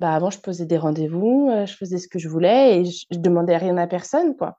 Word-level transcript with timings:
bah, 0.00 0.14
avant, 0.14 0.30
je 0.30 0.38
posais 0.40 0.64
des 0.64 0.78
rendez-vous, 0.78 1.52
je 1.66 1.74
faisais 1.74 1.98
ce 1.98 2.08
que 2.08 2.18
je 2.18 2.28
voulais 2.28 2.80
et 2.80 2.84
je, 2.86 3.04
je 3.10 3.18
demandais 3.18 3.56
rien 3.58 3.76
à 3.76 3.86
personne, 3.86 4.34
quoi. 4.34 4.58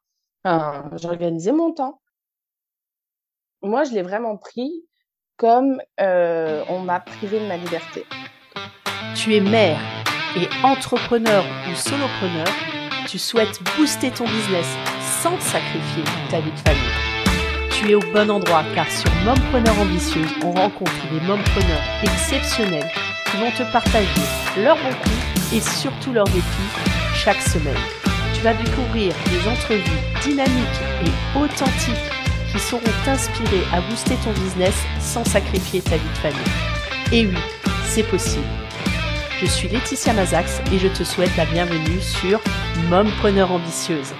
J'organisais 1.01 1.51
mon 1.51 1.73
temps. 1.73 1.99
Moi, 3.63 3.83
je 3.83 3.91
l'ai 3.91 4.03
vraiment 4.03 4.37
pris 4.37 4.85
comme 5.37 5.81
on 5.97 6.79
m'a 6.79 6.99
privé 6.99 7.39
de 7.39 7.47
ma 7.47 7.57
liberté. 7.57 8.05
Tu 9.15 9.35
es 9.35 9.41
mère 9.41 9.79
et 10.37 10.47
entrepreneur 10.63 11.43
ou 11.69 11.75
solopreneur, 11.75 12.47
tu 13.07 13.17
souhaites 13.17 13.59
booster 13.75 14.11
ton 14.11 14.25
business 14.25 14.67
sans 15.21 15.39
sacrifier 15.39 16.03
ta 16.29 16.39
vie 16.39 16.51
de 16.51 16.57
famille. 16.57 17.71
Tu 17.71 17.91
es 17.91 17.95
au 17.95 18.13
bon 18.13 18.29
endroit 18.29 18.63
car 18.75 18.89
sur 18.89 19.11
Mompreneur 19.25 19.79
Ambitieuse, 19.79 20.31
on 20.43 20.51
rencontre 20.51 21.09
des 21.11 21.19
mompreneurs 21.21 21.81
exceptionnels 22.03 22.89
qui 23.25 23.37
vont 23.37 23.51
te 23.51 23.71
partager 23.71 24.21
leurs 24.57 24.77
bons 24.77 24.93
coups 25.03 25.30
et 25.53 25.61
surtout 25.61 26.13
leurs 26.13 26.25
défis 26.25 26.71
chaque 27.13 27.41
semaine. 27.41 27.77
Tu 28.33 28.41
vas 28.41 28.53
découvrir 28.53 29.13
des 29.29 29.47
entrevues 29.49 30.01
dynamiques 30.23 30.81
et 31.05 31.39
authentiques 31.39 32.11
qui 32.51 32.59
sauront 32.59 32.83
t'inspirer 33.05 33.61
à 33.73 33.81
booster 33.81 34.15
ton 34.23 34.31
business 34.31 34.75
sans 34.99 35.23
sacrifier 35.23 35.81
ta 35.81 35.97
vie 35.97 36.09
de 36.09 36.17
famille. 36.17 37.11
Et 37.11 37.25
oui, 37.27 37.41
c'est 37.85 38.03
possible. 38.03 38.45
Je 39.39 39.45
suis 39.45 39.67
Laetitia 39.67 40.13
Mazax 40.13 40.61
et 40.71 40.79
je 40.79 40.87
te 40.87 41.03
souhaite 41.03 41.35
la 41.35 41.45
bienvenue 41.45 41.99
sur 41.99 42.39
Mompreneur 42.89 43.51
Ambitieuse. 43.51 44.13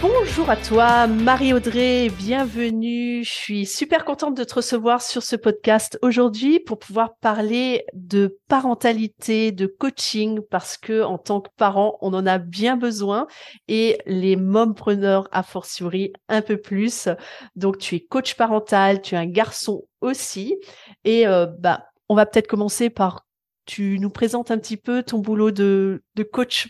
Bonjour 0.00 0.48
à 0.48 0.56
toi, 0.56 1.06
Marie-Audrey, 1.06 2.08
bienvenue. 2.08 3.22
Je 3.22 3.30
suis 3.30 3.66
super 3.66 4.06
contente 4.06 4.34
de 4.34 4.42
te 4.42 4.54
recevoir 4.54 5.02
sur 5.02 5.22
ce 5.22 5.36
podcast 5.36 5.98
aujourd'hui 6.00 6.58
pour 6.58 6.78
pouvoir 6.78 7.16
parler 7.16 7.84
de 7.92 8.38
parentalité, 8.48 9.52
de 9.52 9.66
coaching, 9.66 10.40
parce 10.50 10.78
que 10.78 11.02
en 11.02 11.18
tant 11.18 11.42
que 11.42 11.50
parent, 11.58 11.98
on 12.00 12.14
en 12.14 12.24
a 12.24 12.38
bien 12.38 12.78
besoin 12.78 13.26
et 13.68 13.98
les 14.06 14.36
mompreneurs 14.36 15.28
a 15.32 15.42
fortiori 15.42 16.14
un 16.30 16.40
peu 16.40 16.56
plus. 16.56 17.10
Donc, 17.54 17.76
tu 17.76 17.96
es 17.96 18.00
coach 18.00 18.36
parental, 18.36 19.02
tu 19.02 19.16
es 19.16 19.18
un 19.18 19.26
garçon 19.26 19.84
aussi. 20.00 20.56
Et 21.04 21.26
euh, 21.26 21.44
bah, 21.58 21.88
on 22.08 22.14
va 22.14 22.24
peut-être 22.24 22.48
commencer 22.48 22.88
par, 22.88 23.26
tu 23.66 23.98
nous 23.98 24.10
présentes 24.10 24.50
un 24.50 24.56
petit 24.56 24.78
peu 24.78 25.02
ton 25.02 25.18
boulot 25.18 25.50
de, 25.50 26.02
de 26.14 26.22
coach 26.22 26.68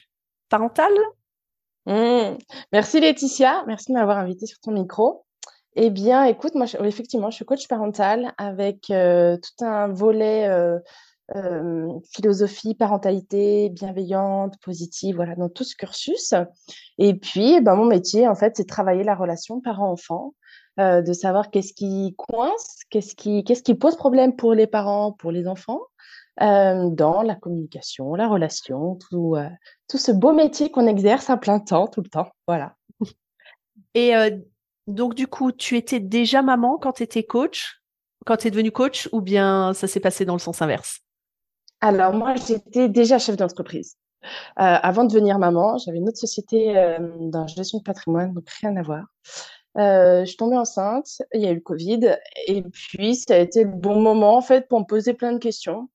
parental? 0.48 0.90
Mmh. 1.86 2.38
Merci 2.72 3.00
Laetitia, 3.00 3.64
merci 3.66 3.92
de 3.92 3.98
m'avoir 3.98 4.18
invité 4.18 4.46
sur 4.46 4.58
ton 4.60 4.72
micro. 4.72 5.24
Eh 5.76 5.90
bien, 5.90 6.24
écoute, 6.24 6.54
moi, 6.54 6.66
effectivement, 6.84 7.30
je 7.30 7.36
suis 7.36 7.44
coach 7.44 7.66
parental 7.66 8.32
avec 8.38 8.90
euh, 8.90 9.36
tout 9.36 9.64
un 9.64 9.88
volet 9.88 10.46
euh, 10.46 10.78
euh, 11.34 11.88
philosophie, 12.12 12.74
parentalité, 12.74 13.70
bienveillante, 13.70 14.54
positive, 14.62 15.16
voilà, 15.16 15.34
dans 15.34 15.48
tout 15.48 15.64
ce 15.64 15.74
cursus. 15.74 16.32
Et 16.98 17.14
puis, 17.14 17.60
ben, 17.60 17.74
mon 17.74 17.86
métier, 17.86 18.28
en 18.28 18.36
fait, 18.36 18.56
c'est 18.56 18.68
travailler 18.68 19.02
la 19.02 19.16
relation 19.16 19.60
parent-enfant, 19.60 20.34
de 20.78 21.12
savoir 21.12 21.50
qu'est-ce 21.50 21.72
qui 21.72 22.14
coince, 22.16 22.80
qu'est-ce 22.90 23.14
qui, 23.14 23.44
qu'est-ce 23.44 23.62
qui 23.62 23.74
pose 23.74 23.96
problème 23.96 24.34
pour 24.34 24.54
les 24.54 24.66
parents, 24.66 25.12
pour 25.12 25.30
les 25.30 25.46
enfants, 25.46 25.80
dans 26.40 27.22
la 27.22 27.34
communication, 27.34 28.14
la 28.14 28.28
relation, 28.28 28.96
tout, 28.96 29.36
tout 29.88 29.98
ce 29.98 30.12
beau 30.12 30.32
métier 30.32 30.70
qu'on 30.70 30.86
exerce 30.86 31.30
à 31.30 31.36
plein 31.36 31.60
temps, 31.60 31.86
tout 31.86 32.02
le 32.02 32.08
temps. 32.08 32.28
Voilà. 32.46 32.76
Et 33.94 34.12
donc, 34.86 35.14
du 35.14 35.26
coup, 35.26 35.52
tu 35.52 35.76
étais 35.76 36.00
déjà 36.00 36.42
maman 36.42 36.78
quand 36.78 36.94
tu 36.94 37.02
étais 37.02 37.24
coach, 37.24 37.80
quand 38.26 38.36
tu 38.36 38.48
es 38.48 38.50
devenue 38.50 38.72
coach, 38.72 39.08
ou 39.12 39.20
bien 39.20 39.72
ça 39.74 39.86
s'est 39.86 40.00
passé 40.00 40.24
dans 40.24 40.34
le 40.34 40.40
sens 40.40 40.60
inverse? 40.62 41.00
Alors, 41.80 42.12
moi, 42.12 42.34
j'étais 42.34 42.88
déjà 42.88 43.18
chef 43.18 43.36
d'entreprise. 43.36 43.96
avant 44.56 45.04
de 45.04 45.10
devenir 45.10 45.38
maman, 45.38 45.78
j'avais 45.78 45.98
une 45.98 46.08
autre 46.08 46.18
société 46.18 46.72
dans 47.20 47.42
la 47.42 47.46
gestion 47.46 47.78
de 47.78 47.84
patrimoine, 47.84 48.32
donc 48.32 48.48
rien 48.60 48.76
à 48.76 48.82
voir. 48.82 49.04
je 49.76 50.24
suis 50.26 50.36
tombée 50.36 50.56
enceinte, 50.56 51.22
il 51.32 51.42
y 51.42 51.46
a 51.46 51.50
eu 51.50 51.56
le 51.56 51.60
Covid, 51.60 52.16
et 52.46 52.62
puis 52.62 53.16
ça 53.16 53.34
a 53.34 53.38
été 53.38 53.64
le 53.64 53.70
bon 53.70 54.00
moment 54.00 54.36
en 54.36 54.40
fait 54.40 54.68
pour 54.68 54.80
me 54.80 54.84
poser 54.84 55.14
plein 55.14 55.32
de 55.32 55.38
questions 55.38 55.88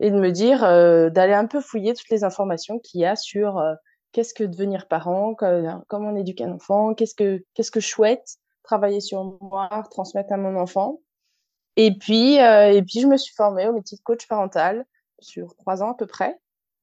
et 0.00 0.10
de 0.10 0.18
me 0.18 0.30
dire 0.30 0.64
euh, 0.64 1.10
d'aller 1.10 1.32
un 1.32 1.46
peu 1.46 1.60
fouiller 1.60 1.94
toutes 1.94 2.10
les 2.10 2.24
informations 2.24 2.78
qu'il 2.78 3.00
y 3.00 3.04
a 3.04 3.16
sur 3.16 3.58
euh, 3.58 3.74
qu'est-ce 4.12 4.34
que 4.34 4.44
devenir 4.44 4.88
parent, 4.88 5.34
comment 5.34 6.10
on 6.10 6.16
éduque 6.16 6.40
un 6.40 6.52
enfant, 6.52 6.94
qu'est-ce 6.94 7.14
que 7.14 7.44
qu'est-ce 7.54 7.70
que 7.70 7.80
je 7.80 7.88
souhaite 7.88 8.36
travailler 8.62 9.00
sur 9.00 9.38
moi, 9.40 9.68
transmettre 9.90 10.32
à 10.32 10.36
mon 10.36 10.56
enfant. 10.56 11.00
Et 11.76 11.96
puis 11.96 12.40
euh, 12.40 12.72
et 12.72 12.82
puis 12.82 13.00
je 13.00 13.06
me 13.06 13.16
suis 13.16 13.34
formée 13.34 13.68
au 13.68 13.72
métier 13.72 13.96
de 13.96 14.02
coach 14.02 14.26
parental 14.26 14.84
sur 15.20 15.54
trois 15.56 15.82
ans 15.82 15.92
à 15.92 15.94
peu 15.94 16.06
près. 16.06 16.38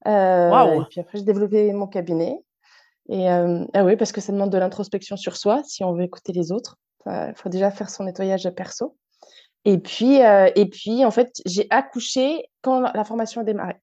Wow. 0.06 0.82
Et 0.82 0.86
puis 0.90 1.00
après 1.00 1.18
j'ai 1.18 1.24
développé 1.24 1.72
mon 1.74 1.88
cabinet. 1.88 2.44
Et 3.10 3.28
ah 3.28 3.84
oui 3.84 3.96
parce 3.98 4.12
que 4.12 4.22
ça 4.22 4.32
demande 4.32 4.50
de 4.50 4.58
l'introspection 4.58 5.18
sur 5.18 5.36
soi 5.36 5.62
si 5.66 5.84
on 5.84 5.94
veut 5.94 6.04
écouter 6.04 6.32
les 6.32 6.52
autres. 6.52 6.78
Il 7.06 7.34
faut 7.36 7.50
déjà 7.50 7.70
faire 7.70 7.90
son 7.90 8.06
nettoyage 8.06 8.50
perso. 8.52 8.96
Et 9.66 9.78
puis, 9.78 10.22
euh, 10.22 10.50
et 10.56 10.70
puis, 10.70 11.06
en 11.06 11.12
fait, 11.12 11.42
j'ai 11.46 11.68
accouché 11.70 12.46
quand 12.62 12.82
la 12.82 13.04
formation 13.04 13.42
a 13.42 13.44
démarré. 13.44 13.76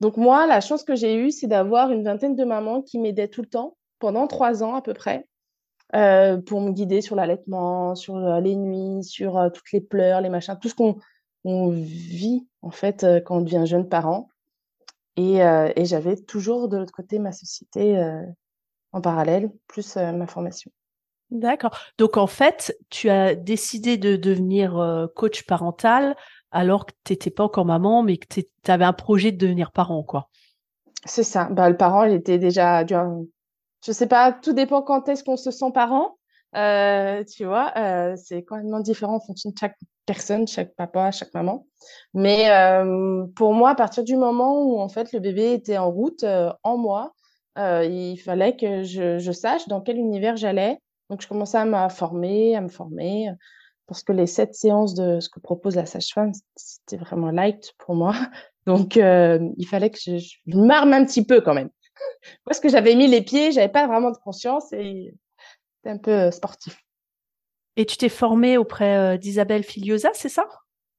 Donc 0.00 0.16
moi, 0.16 0.46
la 0.46 0.60
chance 0.60 0.84
que 0.84 0.94
j'ai 0.94 1.16
eue, 1.16 1.30
c'est 1.30 1.46
d'avoir 1.46 1.90
une 1.90 2.04
vingtaine 2.04 2.36
de 2.36 2.44
mamans 2.44 2.82
qui 2.82 2.98
m'aidaient 2.98 3.28
tout 3.28 3.42
le 3.42 3.48
temps, 3.48 3.76
pendant 3.98 4.26
trois 4.26 4.62
ans 4.62 4.74
à 4.74 4.82
peu 4.82 4.94
près, 4.94 5.26
euh, 5.94 6.38
pour 6.38 6.60
me 6.60 6.72
guider 6.72 7.00
sur 7.00 7.16
l'allaitement, 7.16 7.94
sur 7.94 8.16
euh, 8.16 8.40
les 8.40 8.56
nuits, 8.56 9.04
sur 9.04 9.36
euh, 9.36 9.50
toutes 9.50 9.72
les 9.72 9.80
pleurs, 9.80 10.20
les 10.20 10.28
machins, 10.28 10.56
tout 10.60 10.68
ce 10.68 10.74
qu'on 10.74 10.96
on 11.44 11.68
vit 11.70 12.46
en 12.62 12.70
fait 12.70 13.02
euh, 13.02 13.20
quand 13.20 13.38
on 13.38 13.40
devient 13.40 13.64
jeune 13.66 13.88
parent. 13.88 14.28
Et, 15.16 15.40
et 15.40 15.84
j'avais 15.84 16.16
toujours 16.16 16.68
de 16.68 16.78
l'autre 16.78 16.94
côté 16.94 17.18
ma 17.18 17.32
société 17.32 18.00
en 18.92 19.02
parallèle, 19.02 19.50
plus 19.66 19.96
ma 19.96 20.26
formation. 20.26 20.70
D'accord. 21.30 21.76
Donc 21.98 22.16
en 22.16 22.26
fait, 22.26 22.76
tu 22.90 23.08
as 23.08 23.34
décidé 23.34 23.96
de 23.96 24.16
devenir 24.16 24.78
euh, 24.78 25.06
coach 25.14 25.44
parental 25.44 26.16
alors 26.50 26.86
que 26.86 26.92
tu 27.04 27.12
n'étais 27.12 27.30
pas 27.30 27.44
encore 27.44 27.64
maman, 27.64 28.02
mais 28.02 28.16
que 28.16 28.40
tu 28.40 28.70
avais 28.70 28.84
un 28.84 28.92
projet 28.92 29.30
de 29.30 29.36
devenir 29.36 29.70
parent, 29.70 30.02
quoi. 30.02 30.28
C'est 31.04 31.22
ça. 31.22 31.44
Bah, 31.44 31.70
le 31.70 31.76
parent, 31.76 32.04
il 32.04 32.14
était 32.14 32.38
déjà. 32.38 32.84
Je 32.84 33.92
sais 33.92 34.08
pas, 34.08 34.32
tout 34.32 34.52
dépend 34.52 34.82
quand 34.82 35.08
est-ce 35.08 35.22
qu'on 35.22 35.36
se 35.36 35.50
sent 35.52 35.70
parent. 35.72 36.16
Euh, 36.56 37.22
tu 37.22 37.44
vois, 37.44 37.72
euh, 37.76 38.16
c'est 38.16 38.42
complètement 38.42 38.80
différent 38.80 39.14
en 39.14 39.20
fonction 39.20 39.50
de 39.50 39.56
chaque 39.58 39.76
personne, 40.04 40.48
chaque 40.48 40.74
papa, 40.74 41.12
chaque 41.12 41.32
maman. 41.32 41.64
Mais 42.12 42.50
pour 43.36 43.54
moi, 43.54 43.70
à 43.70 43.74
partir 43.76 44.02
du 44.02 44.16
moment 44.16 44.60
où 44.64 44.80
en 44.80 44.88
fait 44.88 45.12
le 45.12 45.20
bébé 45.20 45.52
était 45.52 45.78
en 45.78 45.90
route 45.92 46.24
en 46.64 46.76
moi, 46.76 47.14
il 47.56 48.16
fallait 48.16 48.56
que 48.56 48.82
je, 48.82 49.18
je 49.18 49.32
sache 49.32 49.68
dans 49.68 49.80
quel 49.80 49.96
univers 49.96 50.36
j'allais 50.36 50.80
donc, 51.10 51.20
je 51.22 51.28
commençais 51.28 51.58
à 51.58 51.64
me 51.64 51.88
former, 51.88 52.54
à 52.54 52.60
me 52.60 52.68
former, 52.68 53.30
parce 53.88 54.04
que 54.04 54.12
les 54.12 54.28
sept 54.28 54.54
séances 54.54 54.94
de 54.94 55.18
ce 55.18 55.28
que 55.28 55.40
propose 55.40 55.74
la 55.74 55.84
sage-femme, 55.84 56.30
c'était 56.54 56.96
vraiment 56.96 57.32
light 57.32 57.72
pour 57.78 57.96
moi. 57.96 58.14
Donc, 58.66 58.96
euh, 58.96 59.40
il 59.56 59.66
fallait 59.66 59.90
que 59.90 59.98
je, 60.00 60.18
je 60.18 60.56
m'arme 60.56 60.92
un 60.92 61.04
petit 61.04 61.26
peu 61.26 61.40
quand 61.40 61.54
même. 61.54 61.70
Parce 62.44 62.60
que 62.60 62.68
j'avais 62.68 62.94
mis 62.94 63.08
les 63.08 63.22
pieds, 63.22 63.50
j'avais 63.50 63.70
pas 63.70 63.86
vraiment 63.88 64.10
de 64.10 64.18
conscience 64.18 64.72
et 64.72 65.14
c'était 65.76 65.90
un 65.90 65.98
peu 65.98 66.12
euh, 66.12 66.30
sportif. 66.30 66.78
Et 67.76 67.86
tu 67.86 67.96
t'es 67.96 68.10
formée 68.10 68.58
auprès 68.58 68.96
euh, 68.96 69.16
d'Isabelle 69.16 69.64
Filiosa, 69.64 70.10
c'est 70.12 70.28
ça? 70.28 70.46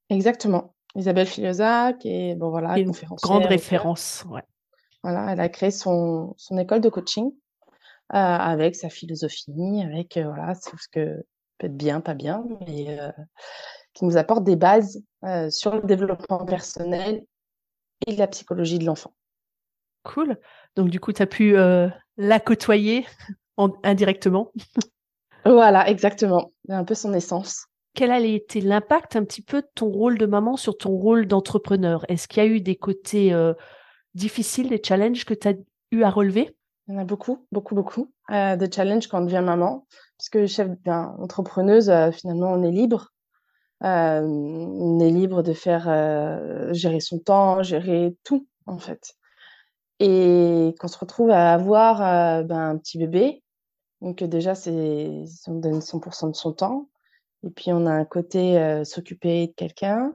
Exactement. 0.10 0.74
Isabelle 0.96 1.28
Filiosa, 1.28 1.94
qui 1.94 2.10
est 2.10 2.36
bon 2.36 2.50
voilà, 2.50 2.78
une 2.80 2.92
grande 3.22 3.46
référence. 3.46 4.26
Ouais. 4.30 4.44
Voilà, 5.04 5.32
elle 5.32 5.40
a 5.40 5.48
créé 5.48 5.72
son, 5.72 6.34
son 6.36 6.58
école 6.58 6.82
de 6.82 6.90
coaching 6.90 7.32
euh, 7.32 7.41
avec 8.12 8.76
sa 8.76 8.90
philosophie, 8.90 9.82
avec 9.84 10.18
euh, 10.18 10.26
voilà, 10.26 10.54
ce 10.56 10.70
que 10.92 11.24
peut 11.58 11.68
être 11.68 11.78
bien, 11.78 12.02
pas 12.02 12.14
bien, 12.14 12.44
mais 12.68 13.00
euh, 13.00 13.12
qui 13.94 14.06
nous 14.06 14.18
apporte 14.18 14.44
des 14.44 14.56
bases 14.56 15.02
sur 15.50 15.76
le 15.76 15.82
développement 15.82 16.46
personnel 16.46 17.24
et 18.08 18.16
la 18.16 18.28
psychologie 18.28 18.80
de 18.80 18.86
l'enfant. 18.86 19.14
Cool. 20.04 20.38
Donc 20.76 20.90
du 20.90 21.00
coup, 21.00 21.14
tu 21.14 21.22
as 21.22 21.28
pu 21.28 21.54
la 21.54 22.40
côtoyer 22.40 23.06
indirectement. 23.84 24.52
voilà, 25.46 25.88
exactement. 25.88 26.52
Un 26.70 26.84
peu 26.84 26.96
son 26.96 27.14
essence. 27.14 27.68
Quel 27.94 28.12
a 28.12 28.20
été 28.20 28.62
l'impact 28.62 29.16
un 29.16 29.24
petit 29.24 29.44
peu 29.44 29.62
de 29.62 29.68
ton 29.76 29.90
rôle 29.90 30.18
de 30.18 30.26
maman 30.26 30.58
sur 30.58 30.76
ton 30.78 30.90
rôle 30.90 31.28
d'entrepreneur? 31.28 32.04
Est-ce 32.10 32.28
qu'il 32.28 32.44
y 32.44 32.46
a 32.46 32.50
eu 32.50 32.62
des 32.62 32.76
côtés 32.76 33.36
difficiles, 34.16 34.70
des 34.70 34.82
challenges 34.84 35.26
que 35.26 35.36
tu 35.36 35.48
as 35.48 35.54
eu 35.92 36.02
à 36.02 36.10
relever? 36.10 36.56
Il 36.88 36.94
y 36.94 36.98
en 36.98 37.00
a 37.00 37.06
beaucoup, 37.06 37.46
beaucoup, 37.52 37.76
beaucoup 37.76 38.12
euh, 38.32 38.56
de 38.56 38.74
challenges 38.74 39.08
quand 39.08 39.22
on 39.22 39.26
devient 39.26 39.44
maman, 39.44 39.86
puisque 40.18 40.46
chef 40.48 40.70
ben, 40.84 41.16
entrepreneuse, 41.20 41.90
euh, 41.90 42.12
finalement, 42.12 42.52
on 42.52 42.64
est 42.64 42.72
libre. 42.72 43.12
Euh, 43.84 44.22
on 44.22 45.00
est 45.00 45.10
libre 45.10 45.42
de 45.42 45.54
faire 45.54 45.88
euh, 45.88 46.72
gérer 46.74 47.00
son 47.00 47.20
temps, 47.20 47.64
gérer 47.64 48.16
tout 48.24 48.48
en 48.68 48.78
fait. 48.78 49.14
Et 50.00 50.76
qu'on 50.80 50.88
se 50.88 50.98
retrouve 50.98 51.32
à 51.32 51.54
avoir 51.54 52.44
ben, 52.44 52.72
un 52.72 52.78
petit 52.78 52.98
bébé, 52.98 53.44
donc 54.02 54.24
déjà 54.24 54.56
c'est 54.56 55.26
on 55.48 55.60
donne 55.60 55.80
100% 55.80 56.32
de 56.32 56.36
son 56.36 56.54
temps. 56.54 56.90
Et 57.44 57.50
puis, 57.50 57.72
on 57.72 57.88
a 57.88 57.92
un 57.92 58.06
côté 58.06 58.84
s'occuper 58.86 59.48
de 59.48 59.54
quelqu'un. 59.54 60.14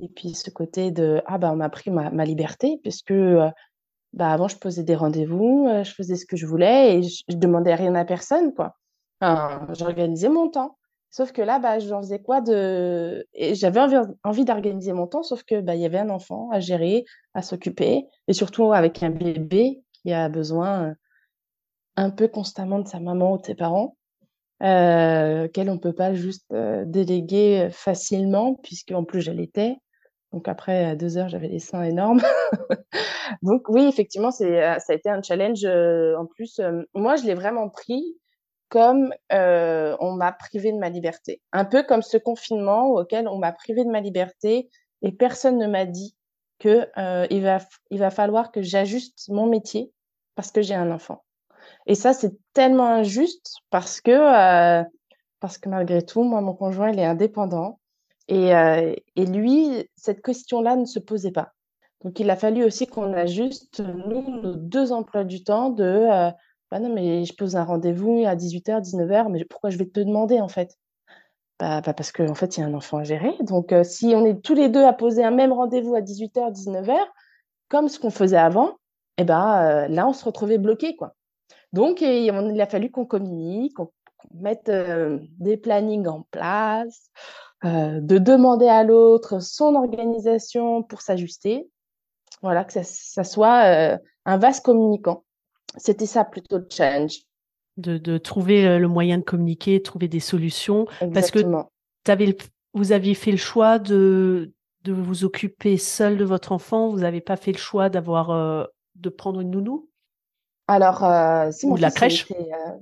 Et 0.00 0.08
puis, 0.08 0.34
ce 0.34 0.50
côté 0.50 0.90
de 0.90 1.22
Ah, 1.26 1.38
bah, 1.38 1.52
on 1.52 1.56
m'a 1.56 1.68
pris 1.68 1.90
ma 1.90 2.24
liberté, 2.24 2.80
puisque 2.82 3.12
bah, 4.12 4.32
avant, 4.32 4.48
je 4.48 4.56
posais 4.56 4.84
des 4.84 4.94
rendez-vous, 4.94 5.68
je 5.84 5.90
faisais 5.92 6.16
ce 6.16 6.26
que 6.26 6.36
je 6.36 6.46
voulais 6.46 6.98
et 6.98 7.02
je, 7.02 7.22
je 7.28 7.36
demandais 7.36 7.74
rien 7.74 7.94
à 7.94 8.04
personne, 8.04 8.54
quoi. 8.54 8.74
J'organisais 9.20 10.28
mon 10.28 10.48
temps. 10.48 10.78
Sauf 11.10 11.32
que 11.32 11.40
là, 11.40 11.58
bah, 11.58 11.78
j'en 11.78 12.02
faisais 12.02 12.20
quoi 12.20 12.40
de. 12.40 13.26
J'avais 13.34 13.80
envie, 14.24 14.44
d'organiser 14.44 14.92
mon 14.92 15.06
temps, 15.06 15.22
sauf 15.22 15.42
que 15.42 15.60
bah, 15.60 15.74
il 15.74 15.80
y 15.80 15.86
avait 15.86 15.98
un 15.98 16.10
enfant 16.10 16.50
à 16.50 16.60
gérer, 16.60 17.04
à 17.34 17.42
s'occuper, 17.42 18.06
et 18.28 18.32
surtout 18.32 18.72
avec 18.72 19.02
un 19.02 19.10
bébé 19.10 19.82
qui 19.94 20.12
a 20.12 20.28
besoin 20.28 20.94
un 21.96 22.10
peu 22.10 22.28
constamment 22.28 22.78
de 22.78 22.88
sa 22.88 23.00
maman 23.00 23.32
ou 23.32 23.38
de 23.38 23.46
ses 23.46 23.54
parents, 23.54 23.96
euh, 24.62 25.48
qu'elle 25.48 25.70
on 25.70 25.78
peut 25.78 25.94
pas 25.94 26.14
juste 26.14 26.46
euh, 26.52 26.84
déléguer 26.86 27.68
facilement, 27.72 28.54
puisque 28.54 28.92
en 28.92 29.04
plus 29.04 29.22
je 29.22 29.30
l'étais. 29.30 29.78
Donc 30.32 30.46
après, 30.46 30.94
deux 30.96 31.16
heures, 31.16 31.28
j'avais 31.28 31.48
des 31.48 31.58
seins 31.58 31.84
énormes. 31.84 32.20
Donc 33.42 33.68
oui, 33.68 33.86
effectivement, 33.86 34.30
c'est, 34.30 34.62
euh, 34.62 34.78
ça 34.78 34.92
a 34.92 34.96
été 34.96 35.08
un 35.08 35.22
challenge. 35.22 35.64
Euh, 35.64 36.16
en 36.16 36.26
plus, 36.26 36.58
euh, 36.58 36.82
moi, 36.94 37.16
je 37.16 37.24
l'ai 37.24 37.34
vraiment 37.34 37.68
pris 37.68 38.16
comme 38.68 39.14
on 39.30 40.12
m'a 40.12 40.32
privé 40.32 40.72
de 40.72 40.78
ma 40.78 40.90
liberté. 40.90 41.40
Un 41.52 41.64
peu 41.64 41.82
comme 41.82 42.02
ce 42.02 42.18
confinement 42.18 42.88
auquel 42.88 43.26
on 43.26 43.38
m'a 43.38 43.52
privé 43.52 43.82
de 43.82 43.90
ma 43.90 44.00
liberté 44.00 44.68
et 45.00 45.12
personne 45.12 45.56
ne 45.56 45.66
m'a 45.66 45.86
dit 45.86 46.14
que 46.58 46.86
il 47.32 47.42
va 47.42 47.60
il 47.90 47.98
va 47.98 48.10
falloir 48.10 48.52
que 48.52 48.60
j'ajuste 48.60 49.30
mon 49.30 49.46
métier 49.46 49.90
parce 50.34 50.52
que 50.52 50.60
j'ai 50.60 50.74
un 50.74 50.90
enfant. 50.90 51.24
Et 51.86 51.94
ça 51.94 52.12
c'est 52.12 52.36
tellement 52.52 52.88
injuste 52.88 53.54
parce 53.70 54.02
que 54.02 54.82
parce 55.40 55.56
que 55.56 55.70
malgré 55.70 56.02
tout 56.02 56.22
moi 56.22 56.42
mon 56.42 56.52
conjoint 56.52 56.90
il 56.90 56.98
est 56.98 57.06
indépendant 57.06 57.80
et 58.28 58.54
euh, 58.54 58.94
et 59.16 59.26
lui 59.26 59.88
cette 59.96 60.22
question-là 60.22 60.76
ne 60.76 60.84
se 60.84 60.98
posait 60.98 61.32
pas. 61.32 61.52
Donc 62.04 62.20
il 62.20 62.30
a 62.30 62.36
fallu 62.36 62.64
aussi 62.64 62.86
qu'on 62.86 63.12
ajuste 63.12 63.80
nous 63.80 64.40
nos 64.40 64.54
deux 64.54 64.92
emplois 64.92 65.24
du 65.24 65.42
temps 65.42 65.70
de 65.70 65.84
euh, 65.84 66.30
bah 66.70 66.80
non, 66.80 66.92
mais 66.92 67.24
je 67.24 67.34
pose 67.34 67.56
un 67.56 67.64
rendez-vous 67.64 68.24
à 68.26 68.36
18h, 68.36 68.82
19h, 68.82 69.30
mais 69.30 69.44
pourquoi 69.46 69.70
je 69.70 69.78
vais 69.78 69.86
te 69.86 70.00
demander 70.00 70.40
en 70.40 70.48
fait? 70.48 70.76
Bah, 71.58 71.80
bah 71.80 71.94
parce 71.94 72.12
qu'en 72.12 72.28
en 72.28 72.34
fait, 72.34 72.56
il 72.56 72.60
y 72.60 72.62
a 72.62 72.66
un 72.66 72.74
enfant 72.74 72.98
à 72.98 73.04
gérer. 73.04 73.32
Donc, 73.40 73.72
euh, 73.72 73.84
si 73.84 74.12
on 74.14 74.24
est 74.26 74.42
tous 74.42 74.54
les 74.54 74.68
deux 74.68 74.84
à 74.84 74.92
poser 74.92 75.24
un 75.24 75.30
même 75.30 75.52
rendez-vous 75.52 75.94
à 75.94 76.02
18h, 76.02 76.52
19h, 76.52 76.94
comme 77.68 77.88
ce 77.88 77.98
qu'on 77.98 78.10
faisait 78.10 78.36
avant, 78.36 78.74
eh 79.16 79.24
ben, 79.24 79.88
là, 79.88 80.06
on 80.06 80.12
se 80.12 80.24
retrouvait 80.24 80.58
bloqué. 80.58 80.96
Donc, 81.72 82.02
il 82.02 82.60
a 82.60 82.66
fallu 82.66 82.90
qu'on 82.90 83.06
communique, 83.06 83.74
qu'on 83.74 83.90
mette 84.34 84.70
des 85.38 85.56
plannings 85.56 86.06
en 86.06 86.26
place, 86.30 87.10
euh, 87.64 88.00
de 88.00 88.18
demander 88.18 88.68
à 88.68 88.84
l'autre 88.84 89.40
son 89.40 89.74
organisation 89.74 90.82
pour 90.82 91.00
s'ajuster. 91.00 91.68
Voilà, 92.42 92.64
que 92.64 92.72
ça, 92.72 92.82
ça 92.84 93.24
soit 93.24 93.64
euh, 93.64 93.98
un 94.24 94.36
vaste 94.38 94.64
communicant. 94.64 95.24
C'était 95.76 96.06
ça 96.06 96.24
plutôt 96.24 96.58
le 96.58 96.66
challenge. 96.70 97.18
De, 97.76 97.98
de 97.98 98.18
trouver 98.18 98.66
euh, 98.66 98.78
le 98.78 98.88
moyen 98.88 99.18
de 99.18 99.22
communiquer, 99.22 99.82
trouver 99.82 100.08
des 100.08 100.20
solutions. 100.20 100.86
Parce 101.12 101.30
que 101.30 101.38
Exactement. 101.38 101.70
t'avais 102.04 102.26
le- 102.26 102.36
vous 102.74 102.92
aviez 102.92 103.14
fait 103.14 103.30
le 103.30 103.36
choix 103.36 103.78
de, 103.78 104.52
de 104.84 104.92
vous 104.92 105.24
occuper 105.24 105.76
seul 105.76 106.16
de 106.16 106.24
votre 106.24 106.52
enfant. 106.52 106.90
Vous 106.90 107.00
n'avez 107.00 107.20
pas 107.20 107.36
fait 107.36 107.52
le 107.52 107.58
choix 107.58 107.88
d'avoir 107.88 108.30
euh, 108.30 108.64
de 108.96 109.08
prendre 109.08 109.40
une 109.40 109.50
nounou? 109.50 109.88
Alors, 110.68 111.02
euh, 111.04 111.50
si 111.50 111.66
ou 111.66 111.70
mon 111.70 111.74
de 111.76 111.80
fils, 111.80 111.94
crèche. 111.94 112.26
euh, 112.30 112.72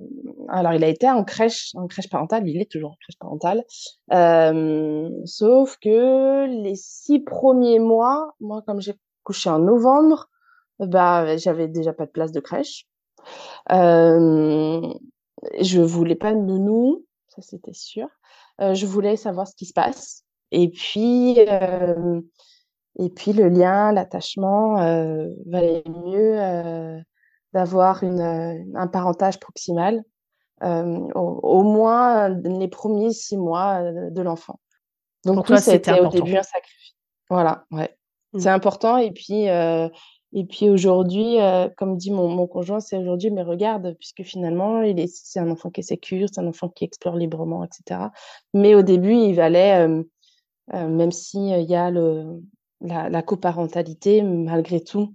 alors 0.49 0.73
il 0.73 0.83
a 0.83 0.87
été 0.89 1.09
en 1.09 1.23
crèche, 1.23 1.71
en 1.75 1.87
crèche 1.87 2.09
parentale, 2.09 2.47
il 2.47 2.61
est 2.61 2.69
toujours 2.69 2.91
en 2.91 2.95
crèche 3.01 3.17
parentale. 3.19 3.63
Euh, 4.13 5.09
sauf 5.25 5.77
que 5.81 6.45
les 6.63 6.75
six 6.75 7.19
premiers 7.21 7.79
mois, 7.79 8.33
moi, 8.41 8.61
comme 8.67 8.81
j'ai 8.81 8.93
couché 9.23 9.49
en 9.49 9.59
novembre, 9.59 10.29
bah, 10.79 11.37
j'avais 11.37 11.67
déjà 11.67 11.93
pas 11.93 12.05
de 12.05 12.11
place 12.11 12.31
de 12.33 12.39
crèche. 12.41 12.85
Euh, 13.71 14.81
je 15.59 15.81
voulais 15.81 16.15
pas 16.15 16.33
de 16.33 16.39
nounou, 16.39 17.05
ça 17.29 17.41
c'était 17.41 17.73
sûr. 17.73 18.07
Euh, 18.61 18.73
je 18.73 18.85
voulais 18.85 19.15
savoir 19.15 19.47
ce 19.47 19.55
qui 19.55 19.65
se 19.65 19.73
passe. 19.73 20.23
Et 20.51 20.69
puis, 20.69 21.35
euh, 21.39 22.21
et 22.99 23.09
puis 23.09 23.33
le 23.33 23.49
lien, 23.49 23.91
l'attachement, 23.91 24.79
euh, 24.81 25.27
valait 25.45 25.83
mieux 25.87 26.41
euh, 26.41 26.97
d'avoir 27.53 28.03
euh, 28.03 28.53
un 28.75 28.87
parentage 28.87 29.39
proximal, 29.39 30.03
euh, 30.63 30.99
au, 31.15 31.39
au 31.43 31.63
moins 31.63 32.29
les 32.29 32.67
premiers 32.67 33.11
six 33.11 33.37
mois 33.37 33.81
euh, 33.81 34.09
de 34.09 34.21
l'enfant. 34.21 34.59
Donc 35.25 35.35
Pour 35.35 35.45
toi, 35.45 35.57
c'était 35.57 35.99
au 35.99 36.07
début 36.07 36.35
un 36.35 36.43
sacrifice. 36.43 36.95
Voilà, 37.29 37.65
ouais. 37.71 37.95
Mm. 38.33 38.39
C'est 38.39 38.49
important. 38.49 38.97
Et 38.97 39.11
puis, 39.11 39.49
euh, 39.49 39.89
et 40.33 40.45
puis 40.45 40.69
aujourd'hui, 40.69 41.39
euh, 41.39 41.69
comme 41.77 41.97
dit 41.97 42.11
mon, 42.11 42.27
mon 42.27 42.47
conjoint, 42.47 42.79
c'est 42.79 42.97
aujourd'hui, 42.97 43.31
mais 43.31 43.43
regarde, 43.43 43.95
puisque 43.99 44.23
finalement, 44.23 44.81
il 44.81 44.99
est, 44.99 45.07
c'est 45.07 45.39
un 45.39 45.49
enfant 45.49 45.69
qui 45.69 45.81
est 45.81 45.83
sécure, 45.83 46.27
c'est 46.31 46.41
un 46.41 46.47
enfant 46.47 46.69
qui 46.69 46.83
explore 46.83 47.15
librement, 47.15 47.63
etc. 47.63 48.01
Mais 48.53 48.75
au 48.75 48.81
début, 48.81 49.13
il 49.13 49.33
valait, 49.35 49.87
euh, 49.87 50.03
euh, 50.73 50.87
même 50.87 51.11
si 51.11 51.53
euh, 51.53 51.59
il 51.59 51.69
y 51.69 51.75
a 51.75 51.91
le, 51.91 52.41
la, 52.81 53.09
la 53.09 53.21
coparentalité, 53.21 54.21
malgré 54.21 54.81
tout, 54.81 55.13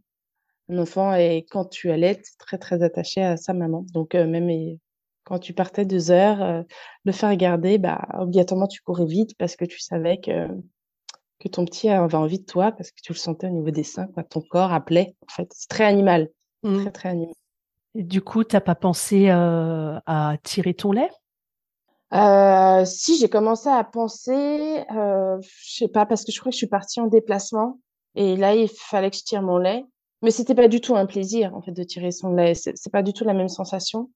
un 0.73 0.79
enfant 0.79 1.15
est, 1.15 1.47
quand 1.51 1.67
tu 1.67 1.91
allaites, 1.91 2.27
très, 2.39 2.59
très 2.59 2.83
attaché 2.83 3.23
à 3.23 3.37
sa 3.37 3.53
maman. 3.55 3.85
Donc, 3.93 4.15
euh, 4.15 4.27
même 4.27 4.51
et- 4.51 4.79
quand 5.25 5.39
tu 5.39 5.53
partais 5.53 5.85
deux 5.85 6.11
heures, 6.11 6.43
euh, 6.43 6.63
le 7.05 7.13
faire 7.13 7.35
garder, 7.37 7.79
bah, 7.79 8.07
obligatoirement, 8.15 8.67
tu 8.67 8.83
courais 8.83 9.07
vite 9.07 9.37
parce 9.39 9.55
que 9.57 9.65
tu 9.65 9.79
savais 9.79 10.19
que, 10.19 10.49
que 11.39 11.49
ton 11.49 11.65
petit 11.65 11.89
avait 11.89 12.17
envie 12.17 12.41
de 12.41 12.45
toi, 12.45 12.73
parce 12.73 12.91
que 12.91 13.01
tu 13.03 13.13
le 13.13 13.19
sentais 13.19 13.47
au 13.47 13.51
niveau 13.51 13.71
des 13.71 13.85
seins, 13.85 14.09
quoi. 14.09 14.25
Ton 14.25 14.41
corps 14.41 14.73
appelait, 14.73 15.15
en 15.29 15.33
fait. 15.33 15.49
C'est 15.55 15.69
très 15.69 15.85
animal. 15.85 16.29
Mm. 16.63 16.83
Très, 16.83 16.91
très 16.91 17.09
animal. 17.11 17.35
Et 17.95 18.03
du 18.03 18.23
coup, 18.23 18.43
t'as 18.43 18.61
pas 18.61 18.75
pensé 18.75 19.29
euh, 19.29 19.99
à 20.07 20.37
tirer 20.43 20.75
ton 20.75 20.93
lait? 20.93 21.11
Euh, 22.15 22.85
si 22.85 23.19
j'ai 23.19 23.29
commencé 23.29 23.69
à 23.69 23.85
penser, 23.85 24.85
euh, 24.95 25.39
je 25.41 25.77
sais 25.77 25.89
pas, 25.89 26.05
parce 26.05 26.25
que 26.25 26.33
je 26.33 26.39
crois 26.41 26.51
que 26.51 26.55
je 26.55 26.59
suis 26.59 26.67
partie 26.67 27.01
en 27.01 27.07
déplacement 27.07 27.79
et 28.15 28.37
là 28.37 28.55
il 28.55 28.69
fallait 28.69 29.11
que 29.11 29.17
je 29.17 29.23
tire 29.23 29.41
mon 29.41 29.57
lait, 29.57 29.87
mais 30.23 30.31
c'était 30.31 30.55
pas 30.55 30.69
du 30.69 30.81
tout 30.81 30.97
un 30.97 31.07
plaisir 31.07 31.55
en 31.55 31.63
fait 31.63 31.73
de 31.73 31.83
tirer 31.83 32.11
son 32.11 32.33
lait, 32.35 32.55
c'est 32.55 32.93
pas 32.93 33.03
du 33.03 33.13
tout 33.13 33.25
la 33.25 33.35
même 33.35 33.49
sensation. 33.49 34.11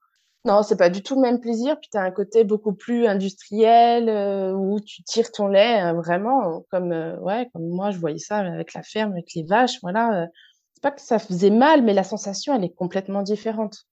Non, 0.45 0.63
c'est 0.63 0.77
pas 0.77 0.91
du 0.91 1.03
tout 1.03 1.17
le 1.17 1.23
même 1.23 1.41
plaisir, 1.41 1.77
puis 1.81 1.89
t'as 1.91 2.03
un 2.03 2.13
côté 2.13 2.45
beaucoup 2.45 2.73
plus 2.73 3.07
industriel 3.07 4.09
euh, 4.09 4.53
où 4.53 4.79
tu 4.79 5.03
tires 5.03 5.33
ton 5.33 5.49
lait 5.49 5.83
euh, 5.83 5.93
vraiment 5.95 6.65
comme 6.71 6.93
euh, 6.93 7.19
ouais, 7.19 7.49
comme 7.53 7.69
moi 7.69 7.91
je 7.91 7.99
voyais 7.99 8.19
ça 8.19 8.39
avec 8.39 8.73
la 8.75 8.85
ferme, 8.85 9.13
avec 9.13 9.35
les 9.35 9.43
vaches, 9.43 9.81
voilà. 9.83 10.29
C'est 10.75 10.83
pas 10.83 10.93
que 10.93 11.01
ça 11.01 11.19
faisait 11.19 11.51
mal, 11.51 11.83
mais 11.83 11.95
la 11.95 12.05
sensation 12.05 12.55
elle 12.55 12.63
est 12.63 12.75
complètement 12.75 13.23
différente. 13.23 13.87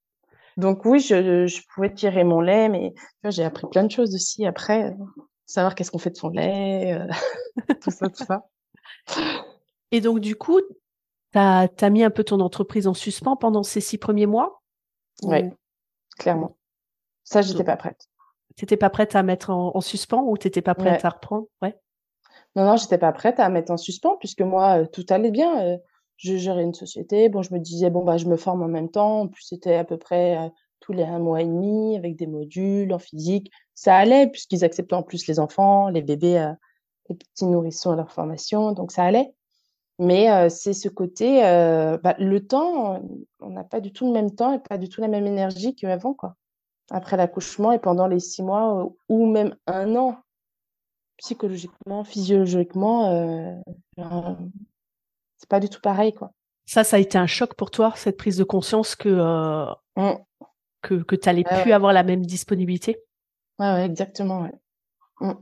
Donc 0.57 0.85
oui, 0.85 1.01
je, 1.01 1.47
je 1.47 1.61
pouvais 1.75 1.93
tirer 1.93 2.23
mon 2.23 2.41
lait, 2.41 2.69
mais 2.69 2.95
tu 3.25 3.33
j'ai 3.33 3.43
appris 3.43 3.67
plein 3.69 3.83
de 3.83 3.91
choses 3.91 4.15
aussi 4.15 4.47
après, 4.47 4.95
savoir 5.47 5.75
qu'est-ce 5.75 5.91
qu'on 5.91 5.99
fait 5.99 6.11
de 6.11 6.17
son 6.17 6.29
lait, 6.29 6.97
tout 7.83 7.91
ça, 7.91 8.09
tout 8.09 8.25
ça. 8.25 8.47
Et 9.91 10.01
donc, 10.01 10.21
du 10.21 10.37
coup, 10.37 10.61
t'as 11.35 11.69
as 11.81 11.91
mis 11.91 12.03
un 12.05 12.11
peu 12.11 12.25
ton 12.25 12.41
entreprise 12.41 12.87
en 12.87 12.95
suspens 12.95 13.37
pendant 13.37 13.63
ces 13.63 13.81
six 13.81 13.99
premiers 13.99 14.27
mois 14.27 14.63
Ouais, 15.23 15.45
Ou 15.45 15.53
clairement. 16.19 16.57
Ça, 17.25 17.43
j'étais 17.43 17.65
pas 17.65 17.77
prête. 17.77 18.09
t'étais 18.57 18.77
pas 18.77 18.91
prête 18.91 19.15
à 19.17 19.23
mettre 19.23 19.51
en, 19.51 19.73
en 19.77 19.81
suspens 19.81 20.23
ou 20.23 20.37
t'étais 20.37 20.63
pas 20.63 20.75
prête 20.75 21.03
Ouais. 21.03 21.07
à 21.07 21.11
reprendre? 21.11 21.47
Ouais. 21.63 21.79
Non, 22.57 22.65
non, 22.65 22.77
j'étais 22.77 22.99
pas 22.99 23.13
prête 23.13 23.41
à 23.41 23.49
mettre 23.49 23.73
en 23.73 23.77
suspens 23.77 24.17
puisque 24.19 24.41
moi, 24.43 24.83
euh, 24.83 24.87
tout 24.87 25.05
allait 25.11 25.31
bien. 25.31 25.65
euh, 25.65 25.77
je 26.17 26.37
gérais 26.37 26.63
une 26.63 26.75
société. 26.75 27.29
Bon, 27.29 27.43
je 27.43 27.53
me 27.53 27.59
disais, 27.59 27.91
bon, 27.91 28.05
bah, 28.05 28.17
je 28.19 28.27
me 28.27 28.37
forme 28.37 28.63
en 28.63 28.69
même 28.69 28.91
temps. 28.91 29.23
En 29.23 29.29
plus, 29.29 29.43
c'était 29.43 29.75
à 29.75 29.85
peu 29.85 29.97
près 29.97 30.37
euh, 30.39 30.49
tous 30.81 30.93
les 30.93 31.03
un 31.03 31.19
mois 31.19 31.41
et 31.43 31.47
demi 31.47 31.97
avec 31.97 32.15
des 32.17 32.27
modules 32.29 32.93
en 32.93 32.99
physique. 33.01 33.51
Ça 33.75 33.97
allait 33.97 34.29
puisqu'ils 34.29 34.65
acceptaient 34.65 34.95
en 34.95 35.03
plus 35.03 35.27
les 35.27 35.41
enfants, 35.41 35.89
les 35.89 36.03
bébés, 36.03 36.39
euh, 36.39 36.53
les 37.09 37.17
petits 37.17 37.47
nourrissons 37.47 37.91
à 37.93 37.97
leur 37.97 38.13
formation. 38.13 38.73
Donc, 38.73 38.93
ça 38.93 39.05
allait. 39.05 39.33
Mais 39.99 40.31
euh, 40.31 40.49
c'est 40.49 40.73
ce 40.73 40.89
côté, 40.89 41.45
euh, 41.47 41.99
bah, 41.99 42.17
le 42.19 42.45
temps, 42.47 43.03
on 43.41 43.51
n'a 43.51 43.65
pas 43.65 43.81
du 43.81 43.93
tout 43.93 44.07
le 44.07 44.13
même 44.13 44.35
temps 44.35 44.53
et 44.53 44.59
pas 44.59 44.79
du 44.79 44.89
tout 44.89 45.01
la 45.01 45.09
même 45.09 45.27
énergie 45.27 45.75
qu'avant, 45.77 46.15
quoi. 46.15 46.35
Après 46.91 47.17
l'accouchement 47.17 47.73
et 47.73 47.79
pendant 47.79 48.07
les 48.07 48.21
six 48.21 48.43
mois 48.43 48.83
euh, 48.83 48.89
ou 49.09 49.27
même 49.27 49.57
un 49.67 49.95
an, 49.97 50.19
psychologiquement, 51.19 52.05
physiologiquement, 52.05 53.63
c'est 53.97 55.49
pas 55.49 55.61
du 55.61 55.69
tout 55.69 55.81
pareil, 55.81 56.13
quoi. 56.13 56.33
Ça, 56.67 56.83
ça 56.83 56.97
a 56.97 56.99
été 56.99 57.19
un 57.19 57.27
choc 57.27 57.55
pour 57.55 57.71
toi, 57.71 57.93
cette 57.95 58.17
prise 58.17 58.37
de 58.37 58.45
conscience 58.45 58.97
que, 58.97 59.09
euh, 59.09 59.67
Mm. 59.97 60.15
que, 60.83 60.95
que 61.03 61.15
t'allais 61.15 61.45
Ouais, 61.45 61.63
plus 61.63 61.71
ouais. 61.71 61.73
avoir 61.73 61.93
la 61.93 62.03
même 62.03 62.27
disponibilité? 62.27 62.99
Ouais, 63.61 63.73
ouais, 63.73 63.87
exactement, 63.87 64.43
ouais. 64.43 64.53
Mm. 65.21 65.33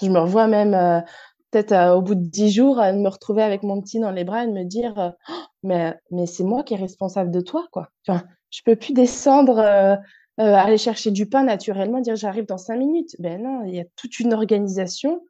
Je 0.00 0.08
me 0.08 0.18
revois 0.18 0.46
même 0.46 1.04
peut-être 1.52 1.72
euh, 1.72 1.94
au 1.94 2.02
bout 2.02 2.16
de 2.16 2.24
dix 2.24 2.50
jours 2.50 2.80
à 2.80 2.92
me 2.92 3.08
retrouver 3.08 3.42
avec 3.42 3.62
mon 3.62 3.80
petit 3.80 4.00
dans 4.00 4.10
les 4.10 4.24
bras 4.24 4.44
et 4.44 4.46
de 4.48 4.52
me 4.52 4.64
dire 4.64 4.98
euh, 4.98 5.10
Oh, 5.28 5.42
mais 5.62 5.94
mais 6.10 6.26
c'est 6.26 6.44
moi 6.44 6.64
qui 6.64 6.74
est 6.74 6.78
responsable 6.78 7.30
de 7.30 7.40
toi 7.40 7.68
quoi. 7.70 7.90
Enfin, 8.06 8.24
je 8.50 8.62
peux 8.64 8.74
plus 8.74 8.94
descendre 8.94 9.58
euh, 9.58 9.96
aller 10.38 10.78
chercher 10.78 11.10
du 11.10 11.26
pain 11.28 11.44
naturellement, 11.44 12.00
dire 12.00 12.16
j'arrive 12.16 12.46
dans 12.46 12.58
cinq 12.58 12.76
minutes. 12.76 13.14
Ben 13.20 13.40
non, 13.40 13.64
il 13.64 13.74
y 13.76 13.80
a 13.80 13.84
toute 13.96 14.18
une 14.18 14.32
organisation. 14.32 15.22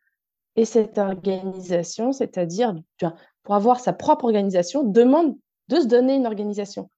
Et 0.55 0.65
cette 0.65 0.99
organisation, 0.99 2.13
c'est-à-dire 2.13 2.75
pour 3.43 3.55
avoir 3.55 3.81
sa 3.81 3.93
propre 3.93 4.27
organisation, 4.27 4.85
demande 4.85 5.37
de 5.69 5.81
se 5.81 5.87
donner 5.87 6.15
une 6.15 6.27
organisation. 6.27 6.89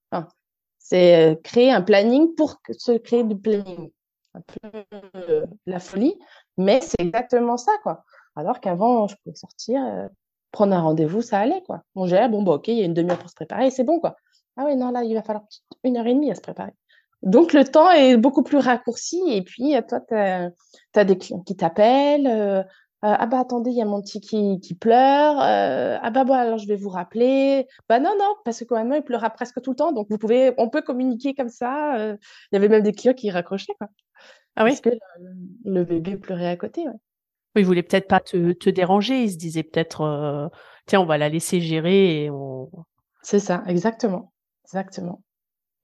c'est 0.79 1.41
créer 1.45 1.71
un 1.71 1.81
planning 1.81 2.35
pour 2.35 2.61
se 2.77 2.93
créer 2.99 3.25
du 3.25 3.37
planning. 3.37 3.91
Un 4.35 4.41
peu 4.41 5.45
la 5.67 5.79
folie, 5.79 6.19
mais 6.59 6.81
c'est 6.81 7.01
exactement 7.01 7.57
ça, 7.57 7.73
quoi. 7.85 8.05
Alors 8.37 8.61
qu'avant, 8.61 9.07
je 9.09 9.17
pouvais 9.23 9.37
sortir, 9.37 9.81
prendre 10.51 10.75
un 10.75 10.81
rendez-vous, 10.81 11.23
ça 11.23 11.39
allait, 11.39 11.63
quoi. 11.63 11.83
On 11.95 12.07
gère, 12.07 12.29
bon, 12.29 12.43
bah, 12.43 12.53
ok, 12.53 12.69
il 12.69 12.79
y 12.79 12.83
a 12.83 12.85
une 12.85 12.95
demi-heure 12.95 13.19
pour 13.19 13.31
se 13.31 13.35
préparer, 13.35 13.71
c'est 13.71 13.85
bon, 13.85 14.01
quoi. 14.01 14.17
Ah 14.57 14.65
oui, 14.67 14.77
non, 14.77 14.91
là, 14.91 15.03
il 15.03 15.15
va 15.15 15.23
falloir 15.23 15.45
une 15.83 15.97
heure 15.97 16.07
et 16.07 16.15
demie 16.15 16.31
à 16.31 16.35
se 16.35 16.41
préparer. 16.41 16.73
Donc, 17.25 17.55
le 17.55 17.65
temps 17.65 17.91
est 17.91 18.17
beaucoup 18.17 18.43
plus 18.43 18.59
raccourci. 18.59 19.21
Et 19.29 19.43
puis, 19.43 19.75
toi, 19.89 20.01
tu 20.01 20.15
as, 20.15 21.05
des 21.05 21.19
clients 21.19 21.41
qui 21.41 21.57
t'appellent. 21.57 22.27
Euh, 22.27 22.61
euh, 22.61 23.15
ah 23.19 23.27
bah 23.27 23.41
attendez, 23.41 23.71
il 23.71 23.77
y 23.77 23.83
a 23.83 23.87
mon 23.87 24.01
petit 24.01 24.21
qui, 24.21 24.61
qui 24.61 24.75
pleure. 24.75 25.41
Euh, 25.43 25.99
ah 26.01 26.11
bah 26.11 26.25
bon, 26.25 26.35
alors 26.35 26.59
je 26.59 26.67
vais 26.67 26.77
vous 26.77 26.89
rappeler. 26.89 27.67
Bah 27.89 27.99
non, 27.99 28.15
non, 28.19 28.35
parce 28.45 28.61
que 28.61 28.65
quand 28.65 28.77
même, 28.77 28.93
il 28.95 29.03
pleura 29.03 29.31
presque 29.31 29.61
tout 29.63 29.71
le 29.71 29.77
temps. 29.77 29.93
Donc, 29.93 30.07
vous 30.11 30.19
pouvez, 30.19 30.53
on 30.59 30.69
peut 30.69 30.83
communiquer 30.83 31.35
comme 31.35 31.49
ça. 31.49 31.97
Il 31.99 32.19
y 32.53 32.57
avait 32.57 32.69
même 32.69 32.83
des 32.83 32.93
clients 32.93 33.15
qui 33.15 33.31
raccrochaient, 33.31 33.75
quoi. 33.79 33.89
Ah 34.57 34.65
oui? 34.65 34.71
Parce 34.71 34.83
que 34.83 34.91
le, 35.65 35.85
bébé 35.85 36.17
pleurait 36.17 36.49
à 36.49 36.57
côté, 36.57 36.87
ouais. 36.87 36.95
Il 37.57 37.67
voulait 37.67 37.83
peut-être 37.83 38.09
pas 38.09 38.21
te, 38.21 38.53
te, 38.53 38.71
déranger. 38.71 39.23
Il 39.23 39.31
se 39.31 39.37
disait 39.37 39.63
peut-être, 39.63 40.51
tiens, 40.87 41.01
on 41.01 41.07
va 41.07 41.19
la 41.19 41.29
laisser 41.29 41.61
gérer 41.61 42.25
et 42.25 42.31
on. 42.31 42.71
C'est 43.23 43.41
ça, 43.41 43.63
exactement. 43.67 44.33
Exactement. 44.65 45.23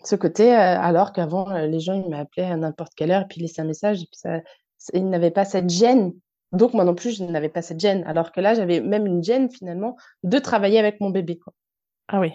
Ce 0.05 0.17
côté, 0.17 0.55
euh, 0.55 0.81
alors 0.81 1.12
qu'avant, 1.12 1.50
euh, 1.50 1.67
les 1.67 1.81
gens, 1.81 1.93
ils 1.93 2.09
m'appelaient 2.09 2.45
à 2.45 2.57
n'importe 2.57 2.95
quelle 2.95 3.11
heure, 3.11 3.23
et 3.23 3.27
puis 3.29 3.41
laissaient 3.41 3.62
un 3.62 3.67
message, 3.67 4.03
et 4.03 4.07
puis 4.07 4.17
ça, 4.17 4.41
ils 4.95 5.09
n'avaient 5.09 5.31
pas 5.31 5.45
cette 5.45 5.69
gêne. 5.69 6.15
Donc, 6.53 6.73
moi 6.73 6.85
non 6.85 6.95
plus, 6.95 7.17
je 7.17 7.25
n'avais 7.25 7.50
pas 7.50 7.62
cette 7.62 7.81
gêne. 7.81 8.03
Alors 8.05 8.33
que 8.33 8.41
là, 8.41 8.55
j'avais 8.55 8.81
même 8.81 9.07
une 9.07 9.23
gêne, 9.23 9.50
finalement, 9.50 9.97
de 10.23 10.39
travailler 10.39 10.79
avec 10.79 11.00
mon 11.00 11.11
bébé. 11.11 11.39
Quoi. 11.39 11.53
Ah 12.09 12.21
oui. 12.21 12.33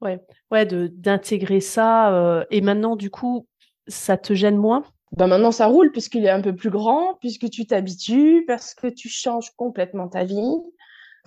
ouais, 0.00 0.20
ouais 0.50 0.66
d'intégrer 0.66 1.60
ça. 1.60 2.14
Euh, 2.14 2.44
et 2.50 2.60
maintenant, 2.60 2.94
du 2.94 3.10
coup, 3.10 3.48
ça 3.88 4.16
te 4.16 4.34
gêne 4.34 4.56
moins? 4.56 4.84
Ben 5.16 5.26
maintenant, 5.26 5.52
ça 5.52 5.66
roule 5.66 5.92
puisqu'il 5.92 6.24
est 6.24 6.30
un 6.30 6.40
peu 6.40 6.54
plus 6.54 6.70
grand, 6.70 7.14
puisque 7.20 7.48
tu 7.50 7.66
t'habitues, 7.66 8.44
parce 8.46 8.74
que 8.74 8.86
tu 8.86 9.08
changes 9.08 9.50
complètement 9.56 10.08
ta 10.08 10.24
vie, 10.24 10.56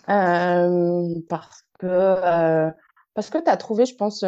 parce 0.06 1.64
que 1.80 2.72
parce 3.14 3.30
que 3.32 3.40
tu 3.40 3.50
as 3.50 3.58
trouvé, 3.58 3.86
je 3.86 3.96
pense, 3.96 4.24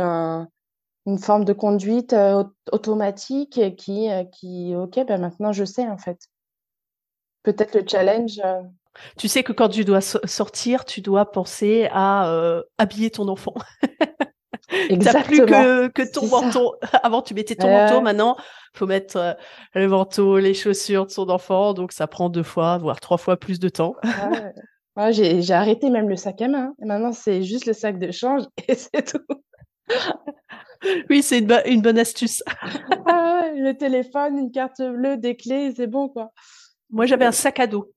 une 1.09 1.17
forme 1.17 1.45
de 1.45 1.53
conduite 1.53 2.13
euh, 2.13 2.43
automatique 2.71 3.75
qui, 3.75 4.09
euh, 4.09 4.23
qui, 4.25 4.75
ok, 4.75 5.05
ben 5.07 5.19
maintenant 5.19 5.51
je 5.51 5.63
sais 5.63 5.87
en 5.87 5.97
fait. 5.97 6.19
Peut-être 7.43 7.75
le 7.75 7.83
challenge. 7.87 8.39
Euh, 8.43 8.61
tu 9.17 9.27
sais 9.27 9.43
que 9.43 9.53
quand 9.53 9.69
tu 9.69 9.85
dois 9.85 10.01
sortir, 10.01 10.85
tu 10.85 11.01
dois 11.01 11.31
penser 11.31 11.87
à 11.91 12.61
habiller 12.77 13.11
ton 13.11 13.27
enfant. 13.27 13.53
Exactement. 14.89 15.23
plus 15.23 15.45
que, 15.45 15.87
que 15.89 16.11
ton 16.11 16.27
manteau. 16.27 16.75
Avant, 17.03 17.21
tu 17.21 17.33
mettais 17.33 17.55
ton 17.55 17.69
manteau. 17.69 18.01
Maintenant, 18.01 18.37
faut 18.73 18.87
mettre 18.87 19.37
le 19.73 19.87
manteau, 19.87 20.37
les 20.37 20.53
chaussures 20.53 21.05
de 21.05 21.11
son 21.11 21.29
enfant. 21.29 21.73
Donc, 21.73 21.91
ça 21.91 22.07
prend 22.07 22.29
deux 22.29 22.43
fois, 22.43 22.77
voire 22.77 22.99
trois 22.99 23.17
fois 23.17 23.37
plus 23.37 23.59
de 23.59 23.69
temps. 23.69 23.95
j'ai 25.11 25.53
arrêté 25.53 25.89
même 25.89 26.09
le 26.09 26.15
sac 26.15 26.41
à 26.41 26.47
main. 26.47 26.73
maintenant, 26.79 27.11
c'est 27.11 27.43
juste 27.43 27.65
le 27.65 27.73
sac 27.73 27.99
de 27.99 28.11
change 28.11 28.43
et 28.67 28.75
c'est 28.75 29.11
tout. 29.11 29.25
oui, 31.09 31.21
c'est 31.23 31.39
une, 31.39 31.81
bonne 31.81 31.99
astuce. 31.99 32.43
ah, 33.05 33.43
le 33.55 33.73
téléphone, 33.73 34.37
une 34.37 34.51
carte 34.51 34.81
bleue, 34.81 35.17
des 35.17 35.35
clés, 35.35 35.73
c'est 35.75 35.87
bon, 35.87 36.09
quoi. 36.09 36.31
Moi, 36.91 37.05
j'avais 37.05 37.25
un 37.25 37.31
sac 37.31 37.59
à 37.59 37.67
dos. 37.67 37.91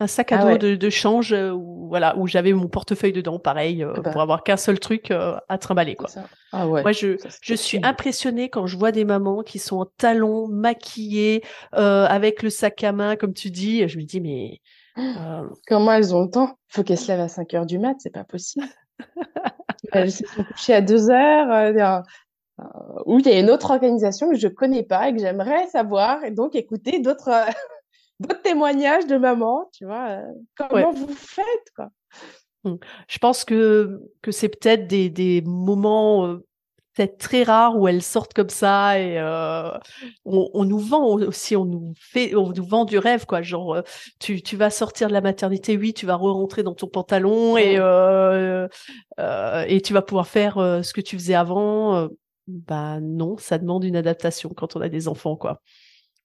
Un 0.00 0.06
sac 0.06 0.30
à 0.30 0.40
ah 0.40 0.56
dos 0.56 0.76
de, 0.76 0.90
change 0.90 1.32
euh, 1.32 1.50
où, 1.50 1.88
voilà, 1.88 2.16
où 2.16 2.28
j'avais 2.28 2.52
mon 2.52 2.68
portefeuille 2.68 3.12
dedans, 3.12 3.40
pareil, 3.40 3.82
euh, 3.82 3.94
bah. 3.94 4.10
pour 4.10 4.20
avoir 4.20 4.44
qu'un 4.44 4.56
seul 4.56 4.78
truc 4.78 5.10
euh, 5.10 5.36
à 5.48 5.58
trimballer. 5.58 5.96
Quoi. 5.96 6.08
Ah 6.52 6.66
Moi, 6.66 6.92
je, 6.92 7.16
je 7.42 7.54
suis 7.54 7.80
impressionnée 7.82 8.48
quand 8.48 8.66
je 8.66 8.76
vois 8.76 8.92
des 8.92 9.04
mamans 9.04 9.42
qui 9.42 9.58
sont 9.58 9.78
en 9.78 9.86
talons, 9.86 10.46
maquillées, 10.48 11.42
avec 11.72 12.42
le 12.42 12.50
sac 12.50 12.84
à 12.84 12.92
main, 12.92 13.16
comme 13.16 13.34
tu 13.34 13.50
dis. 13.50 13.88
Je 13.88 13.98
me 13.98 14.04
dis, 14.04 14.20
mais 14.20 14.60
euh, 14.98 15.48
Comment 15.66 15.92
elles 15.92 16.14
ont 16.14 16.24
le 16.24 16.30
temps? 16.30 16.58
Faut 16.68 16.82
qu'elles 16.82 16.98
se 16.98 17.08
lèvent 17.08 17.20
à 17.20 17.28
5 17.28 17.54
heures 17.54 17.66
du 17.66 17.78
mat, 17.78 17.94
c'est 17.98 18.12
pas 18.12 18.24
possible. 18.24 18.66
elles 19.92 20.12
se 20.12 20.26
sont 20.26 20.44
couchées 20.44 20.74
à 20.74 20.80
2 20.80 21.10
heures. 21.10 21.52
Euh, 21.52 22.00
euh, 22.60 22.64
où 23.06 23.20
il 23.20 23.26
y 23.26 23.30
a 23.30 23.38
une 23.38 23.50
autre 23.50 23.70
organisation 23.70 24.30
que 24.30 24.36
je 24.36 24.48
connais 24.48 24.82
pas 24.82 25.08
et 25.08 25.14
que 25.14 25.20
j'aimerais 25.20 25.68
savoir, 25.68 26.24
et 26.24 26.32
donc 26.32 26.56
écouter 26.56 26.98
d'autres 26.98 27.30
d'autres 28.20 28.42
témoignages 28.42 29.06
de 29.06 29.16
maman, 29.16 29.68
tu 29.72 29.84
vois. 29.84 30.20
comment 30.56 30.92
vous 30.92 31.14
faites, 31.14 31.70
quoi? 31.74 31.88
Mmh. 32.64 32.74
Je 33.08 33.18
pense 33.18 33.44
que, 33.44 34.00
que 34.22 34.32
c'est 34.32 34.48
peut-être 34.48 34.86
des, 34.88 35.10
des 35.10 35.42
moments 35.42 36.40
peut-être 36.98 37.18
très 37.18 37.44
rare 37.44 37.76
où 37.76 37.86
elles 37.86 38.02
sortent 38.02 38.34
comme 38.34 38.48
ça 38.48 38.98
et 38.98 39.18
euh, 39.18 39.70
on, 40.24 40.64
nous 40.64 40.78
vend 40.78 41.04
aussi, 41.04 41.54
on 41.54 41.64
nous 41.64 41.94
fait, 41.96 42.34
on 42.34 42.50
nous 42.50 42.64
vend 42.64 42.84
du 42.84 42.98
rêve 42.98 43.24
quoi. 43.24 43.40
Genre, 43.40 43.74
euh, 43.74 43.82
tu, 44.18 44.42
tu 44.42 44.56
vas 44.56 44.70
sortir 44.70 45.08
de 45.08 45.12
la 45.12 45.20
maternité, 45.20 45.76
oui, 45.76 45.94
tu 45.94 46.06
vas 46.06 46.16
re-rentrer 46.16 46.62
dans 46.62 46.74
ton 46.74 46.88
pantalon 46.88 47.56
et 47.56 47.76
euh, 47.78 48.66
et 49.68 49.80
tu 49.80 49.92
vas 49.92 50.02
pouvoir 50.02 50.26
faire 50.26 50.54
ce 50.56 50.92
que 50.92 51.00
tu 51.00 51.16
faisais 51.16 51.34
avant. 51.34 52.08
bah 52.48 52.98
non, 53.00 53.36
ça 53.38 53.58
demande 53.58 53.84
une 53.84 53.96
adaptation 53.96 54.50
quand 54.50 54.76
on 54.76 54.80
a 54.80 54.88
des 54.88 55.06
enfants 55.08 55.36
quoi. 55.36 55.62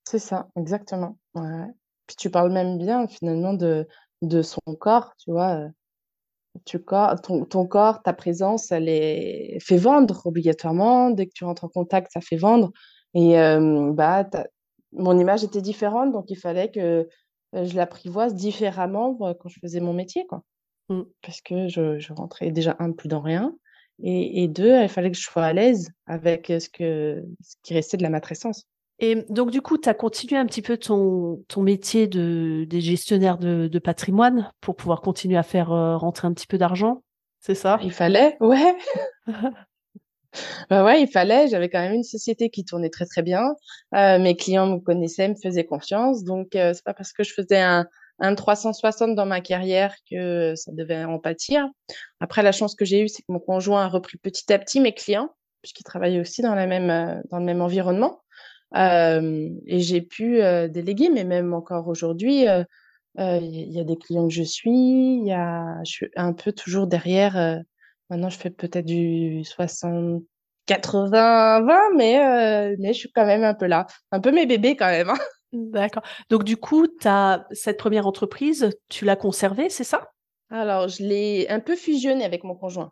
C'est 0.06 0.20
ça, 0.20 0.48
exactement. 0.56 1.18
Ouais. 1.36 1.68
Puis 2.08 2.16
tu 2.18 2.30
parles 2.30 2.52
même 2.52 2.78
bien 2.78 3.08
finalement 3.08 3.54
de 3.54 3.88
de 4.22 4.42
son 4.42 4.62
corps, 4.80 5.14
tu 5.18 5.32
vois 5.32 5.70
ton, 7.24 7.46
ton, 7.46 7.66
corps, 7.66 8.02
ta 8.04 8.14
présence, 8.14 8.72
elle 8.72 8.90
est 8.90 9.58
fait 9.60 9.78
vendre 9.78 10.26
obligatoirement. 10.26 11.10
Dès 11.10 11.28
que 11.28 11.34
tu 11.34 11.44
rentres 11.46 11.66
en 11.66 11.70
contact, 11.70 12.12
ça 12.14 12.22
fait 12.22 12.38
vendre. 12.38 12.72
Et 13.14 13.34
bah, 13.94 14.28
mon 14.92 15.18
image 15.18 15.44
était 15.44 15.62
différente, 15.62 16.12
donc 16.12 16.30
il 16.30 16.38
fallait 16.38 16.72
que 16.72 17.08
je 17.54 17.76
l'apprivoise 17.76 18.34
différemment 18.34 19.16
quand 19.16 19.50
je 19.50 19.60
faisais 19.60 19.80
mon 19.80 19.94
métier, 19.94 20.26
quoi. 20.28 20.44
Mmh. 20.90 21.04
Parce 21.22 21.42
que 21.42 21.68
je, 21.70 22.00
je, 22.00 22.14
rentrais 22.14 22.52
déjà 22.52 22.76
un 22.80 22.92
plus 22.92 23.08
dans 23.08 23.22
rien, 23.22 23.56
et, 24.02 24.44
et, 24.44 24.48
deux, 24.50 24.82
il 24.82 24.90
fallait 24.90 25.12
que 25.12 25.18
je 25.18 25.24
sois 25.24 25.46
à 25.46 25.54
l'aise 25.54 25.90
avec 26.08 26.48
ce 26.48 26.68
que 26.68 27.24
ce 27.42 27.56
qui 27.64 27.74
restait 27.74 27.98
de 27.98 28.04
la 28.04 28.10
matrescence. 28.10 28.68
Et 29.00 29.26
donc, 29.30 29.52
du 29.52 29.62
coup, 29.62 29.78
tu 29.78 29.90
as 29.90 29.94
continué 29.94 30.40
un 30.40 30.46
petit 30.46 30.62
peu 30.62 30.78
ton, 30.78 31.44
ton 31.48 31.62
métier 31.62 32.08
de, 32.08 32.66
des 32.70 32.82
gestionnaires 32.82 33.38
de, 33.38 33.68
de 33.68 33.80
patrimoine 33.80 34.52
pour 34.62 34.76
pouvoir 34.76 35.02
continuer 35.02 35.38
à 35.38 35.44
faire 35.44 35.72
euh, 35.72 35.98
rentrer 35.98 36.28
un 36.28 36.34
petit 36.34 36.48
peu 36.48 36.58
d'argent, 36.58 37.04
c'est 37.46 37.56
ça? 37.56 37.78
Il 37.84 37.92
fallait, 37.92 38.38
ouais. 38.40 38.78
bah 40.70 40.86
ouais, 40.86 41.02
il 41.02 41.10
fallait. 41.10 41.50
J'avais 41.50 41.68
quand 41.68 41.82
même 41.82 41.96
une 41.96 42.04
société 42.04 42.50
qui 42.50 42.64
tournait 42.64 42.90
très 42.90 43.06
très 43.06 43.22
bien. 43.22 43.44
Euh, 43.94 44.18
mes 44.18 44.38
clients 44.38 44.68
me 44.68 44.80
connaissaient, 44.80 45.28
me 45.28 45.36
faisaient 45.36 45.66
confiance. 45.66 46.24
Donc, 46.24 46.56
euh, 46.56 46.74
c'est 46.74 46.86
pas 46.86 46.94
parce 46.94 47.12
que 47.12 47.24
je 47.26 47.34
faisais 47.34 47.60
un, 47.60 47.86
un 48.20 48.36
360 48.36 49.16
dans 49.16 49.26
ma 49.26 49.42
carrière 49.42 49.94
que 50.10 50.56
ça 50.56 50.72
devait 50.72 51.04
en 51.04 51.20
pâtir. 51.20 51.68
Après, 52.22 52.44
la 52.44 52.54
chance 52.54 52.76
que 52.76 52.86
j'ai 52.86 53.02
eue, 53.02 53.10
c'est 53.10 53.24
que 53.24 53.32
mon 53.34 53.40
conjoint 53.42 53.84
a 53.84 53.90
repris 53.90 54.18
petit 54.18 54.54
à 54.54 54.58
petit 54.58 54.80
mes 54.80 54.94
clients, 54.94 55.36
puisqu'il 55.62 55.84
travaillait 55.84 56.22
aussi 56.22 56.42
dans, 56.42 56.56
la 56.56 56.66
même, 56.66 57.22
dans 57.30 57.40
le 57.40 57.46
même 57.46 57.62
environnement. 57.62 58.23
Euh, 58.76 59.50
et 59.68 59.80
j'ai 59.80 60.02
pu 60.02 60.42
euh, 60.42 60.68
déléguer, 60.68 61.10
mais 61.10 61.24
même 61.24 61.54
encore 61.54 61.88
aujourd'hui, 61.88 62.48
euh, 62.48 62.64
il 63.18 63.72
y 63.72 63.80
a 63.80 63.84
des 63.84 63.98
clients 63.98 64.28
que 64.28 64.34
je 64.34 64.44
suis, 64.44 65.24
y 65.24 65.32
a, 65.32 65.78
je 65.86 65.92
suis 65.92 66.08
un 66.16 66.34
peu 66.34 66.52
toujours 66.52 66.88
derrière. 66.88 67.62
maintenant, 68.10 68.30
je 68.30 68.38
fais 68.38 68.50
peut-être 68.50 68.86
du 68.86 69.44
60, 69.44 70.24
80, 70.66 71.62
20, 71.62 71.80
mais, 71.96 72.76
mais 72.80 72.94
je 72.94 73.00
suis 73.00 73.12
quand 73.12 73.26
même 73.26 73.44
un 73.44 73.54
peu 73.54 73.68
là. 73.68 73.86
Un 74.12 74.20
peu 74.20 74.32
mes 74.32 74.46
bébés 74.46 74.76
quand 74.76 74.90
même. 74.90 75.10
Hein. 75.10 75.20
D'accord. 75.54 76.04
Donc, 76.30 76.44
du 76.44 76.58
coup, 76.58 76.88
as, 77.06 77.46
cette 77.52 77.78
première 77.78 78.08
entreprise, 78.08 78.72
tu 78.90 79.06
l'as 79.06 79.16
conservée, 79.16 79.70
c'est 79.70 79.84
ça? 79.84 80.10
Alors, 80.50 80.88
je 80.88 81.04
l'ai 81.04 81.48
un 81.50 81.60
peu 81.60 81.76
fusionnée 81.76 82.26
avec 82.26 82.44
mon 82.44 82.56
conjoint. 82.56 82.92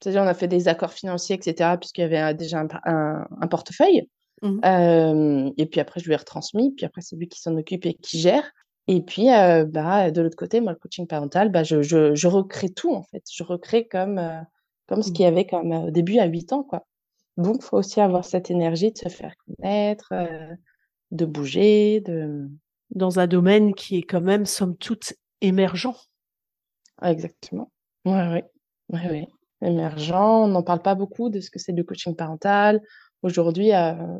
C'est-à-dire, 0.00 0.22
on 0.22 0.26
a 0.26 0.34
fait 0.34 0.48
des 0.48 0.68
accords 0.68 0.92
financiers, 0.92 1.36
etc., 1.36 1.76
puisqu'il 1.78 2.02
y 2.02 2.04
avait 2.04 2.34
déjà 2.34 2.60
un, 2.84 3.26
un 3.40 3.46
portefeuille. 3.48 4.08
Mmh. 4.42 5.52
et 5.58 5.66
puis 5.66 5.80
après, 5.80 6.00
je 6.00 6.06
lui 6.06 6.14
ai 6.14 6.16
retransmis. 6.16 6.72
Puis 6.74 6.86
après, 6.86 7.02
c'est 7.02 7.16
lui 7.16 7.28
qui 7.28 7.40
s'en 7.40 7.56
occupe 7.56 7.86
et 7.86 7.94
qui 7.94 8.18
gère. 8.18 8.50
Et 8.88 9.02
puis, 9.02 9.26
bah, 9.26 10.10
de 10.10 10.22
l'autre 10.22 10.36
côté, 10.36 10.60
moi, 10.60 10.72
le 10.72 10.78
coaching 10.78 11.06
parental, 11.06 11.50
bah, 11.50 11.62
je, 11.62 11.82
je, 11.82 12.14
je 12.14 12.26
recrée 12.26 12.70
tout, 12.70 12.92
en 12.92 13.02
fait. 13.02 13.22
Je 13.30 13.42
recrée 13.44 13.86
comme, 13.86 14.20
comme 14.86 15.02
ce 15.02 15.10
mmh. 15.10 15.12
qu'il 15.12 15.22
y 15.24 15.28
avait 15.28 15.46
comme, 15.46 15.72
au 15.72 15.90
début 15.90 16.18
à 16.18 16.26
8 16.26 16.52
ans, 16.52 16.62
quoi. 16.62 16.86
Donc, 17.36 17.56
il 17.60 17.64
faut 17.64 17.76
aussi 17.76 18.00
avoir 18.00 18.24
cette 18.24 18.50
énergie 18.50 18.92
de 18.92 18.98
se 18.98 19.08
faire 19.08 19.34
connaître, 19.46 20.12
de 21.10 21.24
bouger, 21.24 22.00
de... 22.00 22.48
Dans 22.92 23.20
un 23.20 23.28
domaine 23.28 23.72
qui 23.72 23.98
est 23.98 24.02
quand 24.02 24.20
même, 24.20 24.46
somme 24.46 24.76
toute, 24.76 25.12
émergent. 25.40 26.08
exactement. 27.02 27.70
Oui, 28.04 28.18
oui. 28.32 28.42
Ouais, 28.88 29.08
ouais. 29.08 29.28
Émergent. 29.62 30.44
On 30.44 30.48
n'en 30.48 30.62
parle 30.64 30.82
pas 30.82 30.96
beaucoup 30.96 31.30
de 31.30 31.40
ce 31.40 31.50
que 31.50 31.60
c'est 31.60 31.70
le 31.72 31.84
coaching 31.84 32.16
parental 32.16 32.80
aujourd'hui, 33.22 33.70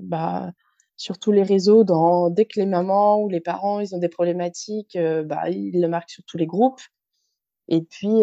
bah, 0.03 0.53
sur 0.97 1.19
tous 1.19 1.33
les 1.33 1.43
réseaux, 1.43 1.85
dès 2.31 2.45
que 2.45 2.61
les 2.61 2.67
mamans 2.67 3.23
ou 3.23 3.29
les 3.29 3.41
parents 3.41 3.81
ils 3.81 3.95
ont 3.95 3.99
des 3.99 4.09
problématiques, 4.09 4.99
bah, 5.25 5.49
ils 5.51 5.81
le 5.81 5.89
marquent 5.89 6.11
sur 6.11 6.25
tous 6.25 6.37
les 6.37 6.47
groupes. 6.47 6.81
Et 7.69 7.83
puis, 7.83 8.21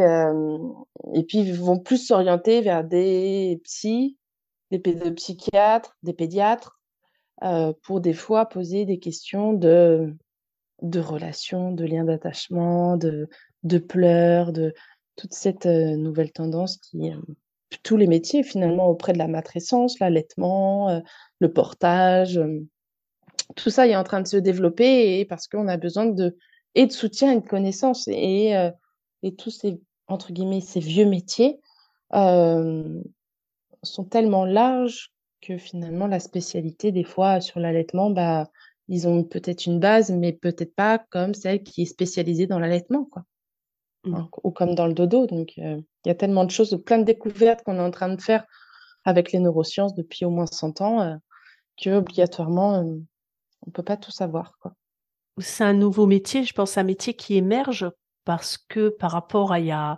et 1.14 1.24
puis 1.24 1.40
ils 1.40 1.54
vont 1.54 1.80
plus 1.80 2.06
s'orienter 2.06 2.62
vers 2.62 2.84
des 2.84 3.62
psys, 3.64 4.18
des 4.72 4.80
pédopsychiatres, 4.80 5.98
des 6.04 6.14
pédiatres, 6.14 6.80
pour 7.84 8.02
des 8.02 8.14
fois 8.14 8.46
poser 8.46 8.86
des 8.86 9.00
questions 9.00 9.54
de, 9.54 10.14
de 10.82 11.00
relations, 11.00 11.72
de 11.72 11.86
liens 11.86 12.04
d'attachement, 12.04 12.98
de, 12.98 13.30
de 13.64 13.78
pleurs, 13.78 14.52
de 14.52 14.74
toute 15.16 15.34
cette 15.34 15.66
nouvelle 15.66 16.32
tendance 16.32 16.78
qui, 16.78 17.12
tous 17.84 17.98
les 17.98 18.08
métiers 18.08 18.44
finalement 18.44 18.88
auprès 18.88 19.14
de 19.14 19.18
la 19.18 19.28
matrescence, 19.28 20.00
l'allaitement, 20.00 21.02
le 21.40 21.52
portage, 21.52 22.40
tout 23.56 23.70
ça 23.70 23.88
est 23.88 23.96
en 23.96 24.04
train 24.04 24.22
de 24.22 24.28
se 24.28 24.38
développer 24.38 25.26
parce 25.26 25.48
qu'on 25.48 25.68
a 25.68 25.78
besoin 25.78 26.06
de 26.06 26.38
et 26.76 26.86
de 26.86 26.92
soutien 26.92 27.32
et 27.34 27.42
de 27.42 27.48
connaissances 27.48 28.08
et, 28.08 28.54
et 29.24 29.36
tous 29.36 29.52
ces 29.52 29.82
entre 30.08 30.32
guillemets 30.32 30.62
ces 30.62 30.80
vieux 30.80 31.06
métiers 31.06 31.60
sont 32.12 34.04
tellement 34.10 34.46
larges 34.46 35.12
que 35.42 35.58
finalement 35.58 36.08
la 36.08 36.20
spécialité 36.20 36.92
des 36.92 37.04
fois 37.04 37.42
sur 37.42 37.60
l'allaitement 37.60 38.10
bah 38.10 38.50
ils 38.88 39.08
ont 39.08 39.24
peut-être 39.24 39.66
une 39.66 39.80
base 39.80 40.12
mais 40.12 40.34
peut-être 40.34 40.76
pas 40.76 41.00
comme 41.10 41.34
celle 41.34 41.64
qui 41.64 41.84
est 41.84 41.86
spécialisée 41.86 42.48
dans 42.48 42.60
l'allaitement 42.60 43.06
quoi 43.06 43.24
mmh. 44.08 44.28
ou 44.44 44.52
comme 44.52 44.76
dans 44.76 44.88
le 44.88 44.94
dodo 44.94 45.28
donc 45.28 45.58
il 45.58 45.84
y 46.06 46.10
a 46.10 46.16
tellement 46.16 46.46
de 46.46 46.52
choses 46.52 46.82
plein 46.86 46.98
de 46.98 47.04
découvertes 47.04 47.64
qu'on 47.64 47.78
est 47.78 47.82
en 47.82 47.92
train 47.92 48.10
de 48.10 48.22
faire 48.22 48.46
avec 49.06 49.32
les 49.32 49.40
neurosciences 49.40 49.96
depuis 49.96 50.26
au 50.26 50.30
moins 50.30 50.46
100 50.46 50.82
ans 50.82 51.20
que 51.82 51.90
obligatoirement 51.92 52.84
on 53.66 53.72
peut 53.72 53.84
pas 53.84 53.98
tout 53.98 54.12
savoir 54.12 54.54
c'est 55.40 55.64
un 55.64 55.74
nouveau 55.74 56.06
métier 56.06 56.44
je 56.44 56.54
pense 56.54 56.78
un 56.78 56.84
métier 56.84 57.14
qui 57.14 57.36
émerge 57.36 57.90
parce 58.28 58.58
que 58.58 58.90
par 58.90 59.12
rapport 59.12 59.54
à 59.54 59.60
il 59.62 59.68
y 59.68 59.72
a, 59.72 59.98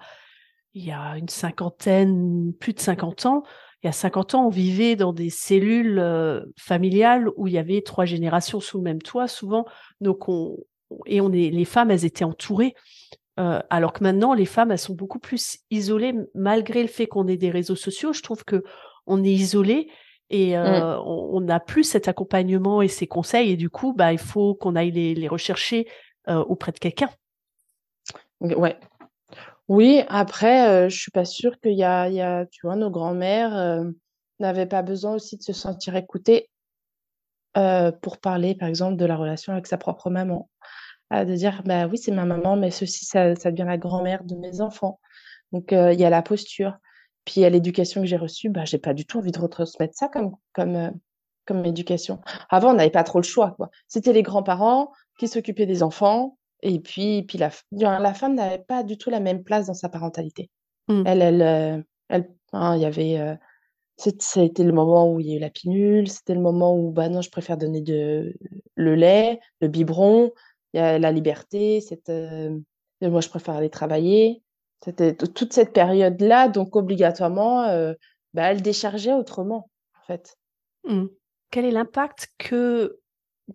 il 0.75 0.85
y 0.85 0.91
a 0.91 1.17
une 1.17 1.29
cinquantaine, 1.29 2.53
plus 2.59 2.73
de 2.73 2.79
50 2.79 3.25
ans, 3.25 3.43
il 3.81 3.87
y 3.87 3.89
a 3.89 3.91
50 3.91 4.35
ans, 4.35 4.45
on 4.45 4.49
vivait 4.49 4.95
dans 4.95 5.13
des 5.13 5.31
cellules 5.31 5.97
euh, 5.97 6.41
familiales 6.55 7.29
où 7.37 7.47
il 7.47 7.53
y 7.53 7.57
avait 7.57 7.81
trois 7.81 8.05
générations 8.05 8.59
sous 8.59 8.77
le 8.77 8.83
même 8.83 9.01
toit, 9.01 9.27
souvent. 9.27 9.65
Donc 9.99 10.29
on, 10.29 10.57
et 11.07 11.21
on 11.21 11.31
est, 11.31 11.49
les 11.49 11.65
femmes, 11.65 11.89
elles 11.89 12.05
étaient 12.05 12.23
entourées. 12.23 12.75
Euh, 13.39 13.59
alors 13.69 13.93
que 13.93 14.03
maintenant, 14.03 14.33
les 14.33 14.45
femmes, 14.45 14.71
elles 14.71 14.79
sont 14.79 14.95
beaucoup 14.95 15.19
plus 15.19 15.59
isolées, 15.71 16.13
malgré 16.35 16.81
le 16.81 16.89
fait 16.89 17.07
qu'on 17.07 17.27
ait 17.27 17.37
des 17.37 17.51
réseaux 17.51 17.75
sociaux. 17.75 18.13
Je 18.13 18.21
trouve 18.21 18.43
que 18.43 18.63
on 19.07 19.23
est 19.23 19.31
isolé 19.31 19.89
et 20.29 20.55
mmh. 20.55 20.61
euh, 20.61 20.99
on 20.99 21.41
n'a 21.41 21.59
plus 21.59 21.83
cet 21.83 22.07
accompagnement 22.07 22.81
et 22.81 22.87
ces 22.87 23.07
conseils. 23.07 23.51
Et 23.51 23.57
du 23.57 23.69
coup, 23.69 23.93
bah, 23.93 24.11
il 24.11 24.19
faut 24.19 24.55
qu'on 24.55 24.75
aille 24.75 24.91
les, 24.91 25.15
les 25.15 25.27
rechercher 25.27 25.87
auprès 26.27 26.71
de 26.71 26.77
quelqu'un. 26.77 27.09
Ouais. 28.39 28.77
Oui, 29.69 30.01
après, 30.07 30.67
euh, 30.67 30.89
je 30.89 30.99
suis 30.99 31.11
pas 31.11 31.25
sûre 31.25 31.59
qu'il 31.59 31.73
y 31.73 31.77
y 31.77 31.83
a, 31.83 32.45
tu 32.47 32.65
vois, 32.65 32.75
nos 32.75 32.89
grands-mères 32.89 33.55
euh, 33.55 33.83
n'avaient 34.39 34.65
pas 34.65 34.81
besoin 34.81 35.13
aussi 35.13 35.37
de 35.37 35.43
se 35.43 35.53
sentir 35.53 35.95
écoutées 35.95 36.49
euh, 37.55 37.91
pour 37.91 38.17
parler, 38.17 38.55
par 38.55 38.67
exemple, 38.67 38.97
de 38.97 39.05
la 39.05 39.15
relation 39.15 39.53
avec 39.53 39.67
sa 39.67 39.77
propre 39.77 40.09
maman. 40.09 40.49
De 41.11 41.35
dire, 41.35 41.61
bah 41.65 41.87
oui, 41.87 41.97
c'est 41.97 42.11
ma 42.11 42.25
maman, 42.25 42.55
mais 42.55 42.71
ceci, 42.71 43.05
ça, 43.05 43.35
ça 43.35 43.51
devient 43.51 43.65
la 43.67 43.77
grand-mère 43.77 44.23
de 44.23 44.35
mes 44.35 44.61
enfants. 44.61 44.99
Donc, 45.51 45.71
il 45.71 45.99
y 45.99 46.05
a 46.05 46.09
la 46.09 46.21
posture. 46.21 46.77
Puis, 47.25 47.35
il 47.37 47.41
y 47.41 47.45
a 47.45 47.49
l'éducation 47.49 48.01
que 48.01 48.07
j'ai 48.07 48.17
reçue. 48.17 48.49
Bah, 48.49 48.65
j'ai 48.65 48.77
pas 48.77 48.93
du 48.93 49.05
tout 49.05 49.17
envie 49.17 49.31
de 49.31 49.39
retransmettre 49.39 49.95
ça 49.95 50.07
comme, 50.07 50.35
comme, 50.53 50.91
comme 51.45 51.65
éducation. 51.65 52.19
Avant, 52.49 52.71
on 52.71 52.75
n'avait 52.75 52.89
pas 52.91 53.03
trop 53.03 53.19
le 53.19 53.25
choix, 53.25 53.51
quoi. 53.57 53.69
C'était 53.87 54.13
les 54.13 54.23
grands-parents 54.23 54.91
qui 55.19 55.27
s'occupaient 55.27 55.65
des 55.65 55.83
enfants 55.83 56.37
et 56.61 56.79
puis, 56.79 57.23
puis 57.23 57.37
la, 57.37 57.51
la 57.71 58.13
femme 58.13 58.35
n'avait 58.35 58.59
pas 58.59 58.83
du 58.83 58.97
tout 58.97 59.09
la 59.09 59.19
même 59.19 59.43
place 59.43 59.67
dans 59.67 59.73
sa 59.73 59.89
parentalité. 59.89 60.49
Mmh. 60.87 61.03
Elle, 61.05 61.21
elle, 61.21 61.41
euh, 61.41 61.81
elle, 62.09 62.29
hein, 62.53 62.75
il 62.75 62.81
y 62.81 62.85
avait, 62.85 63.17
euh, 63.19 63.35
c'était 63.97 64.63
le 64.63 64.73
moment 64.73 65.11
où 65.11 65.19
il 65.19 65.27
y 65.27 65.33
a 65.33 65.37
eu 65.37 65.39
la 65.39 65.49
pilule, 65.49 66.07
c'était 66.09 66.33
le 66.33 66.41
moment 66.41 66.75
où, 66.75 66.91
bah 66.91 67.09
non, 67.09 67.21
je 67.21 67.29
préfère 67.29 67.57
donner 67.57 67.81
de, 67.81 68.35
le 68.75 68.95
lait, 68.95 69.39
le 69.61 69.67
biberon, 69.67 70.31
il 70.73 70.77
y 70.77 70.83
a 70.83 70.99
la 70.99 71.11
liberté, 71.11 71.83
euh, 72.09 72.59
moi 73.01 73.21
je 73.21 73.29
préfère 73.29 73.55
aller 73.55 73.69
travailler. 73.69 74.43
C'était 74.83 75.15
toute 75.15 75.51
cette 75.51 75.73
période-là, 75.73 76.47
donc 76.47 76.75
obligatoirement, 76.75 77.63
euh, 77.63 77.93
bah, 78.33 78.43
elle 78.43 78.61
déchargeait 78.61 79.13
autrement, 79.13 79.69
en 79.99 80.05
fait. 80.05 80.37
Mmh. 80.85 81.07
Quel 81.51 81.65
est 81.65 81.71
l'impact 81.71 82.29
que 82.37 82.99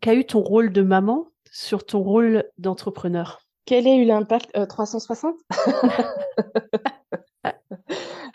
qu'a 0.02 0.14
eu 0.14 0.26
ton 0.26 0.40
rôle 0.40 0.72
de 0.72 0.82
maman 0.82 1.28
sur 1.50 1.86
ton 1.86 2.02
rôle 2.02 2.44
d'entrepreneur? 2.58 3.40
Quel 3.64 3.86
a 3.86 3.94
eu 3.94 4.04
l'impact 4.04 4.50
360 4.68 5.34
euh, 7.46 7.50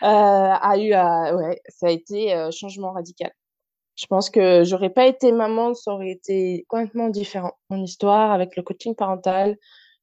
a 0.02 0.76
eu, 0.78 0.92
ouais, 1.36 1.60
ça 1.68 1.86
a 1.86 1.90
été 1.90 2.50
changement 2.50 2.90
radical. 2.92 3.30
Je 4.00 4.06
pense 4.06 4.30
que 4.30 4.64
j'aurais 4.64 4.90
pas 4.90 5.06
été 5.06 5.30
maman, 5.30 5.74
ça 5.74 5.92
aurait 5.92 6.10
été 6.10 6.64
complètement 6.68 7.10
différent. 7.10 7.52
Mon 7.68 7.82
histoire 7.82 8.32
avec 8.32 8.56
le 8.56 8.62
coaching 8.62 8.94
parental 8.94 9.58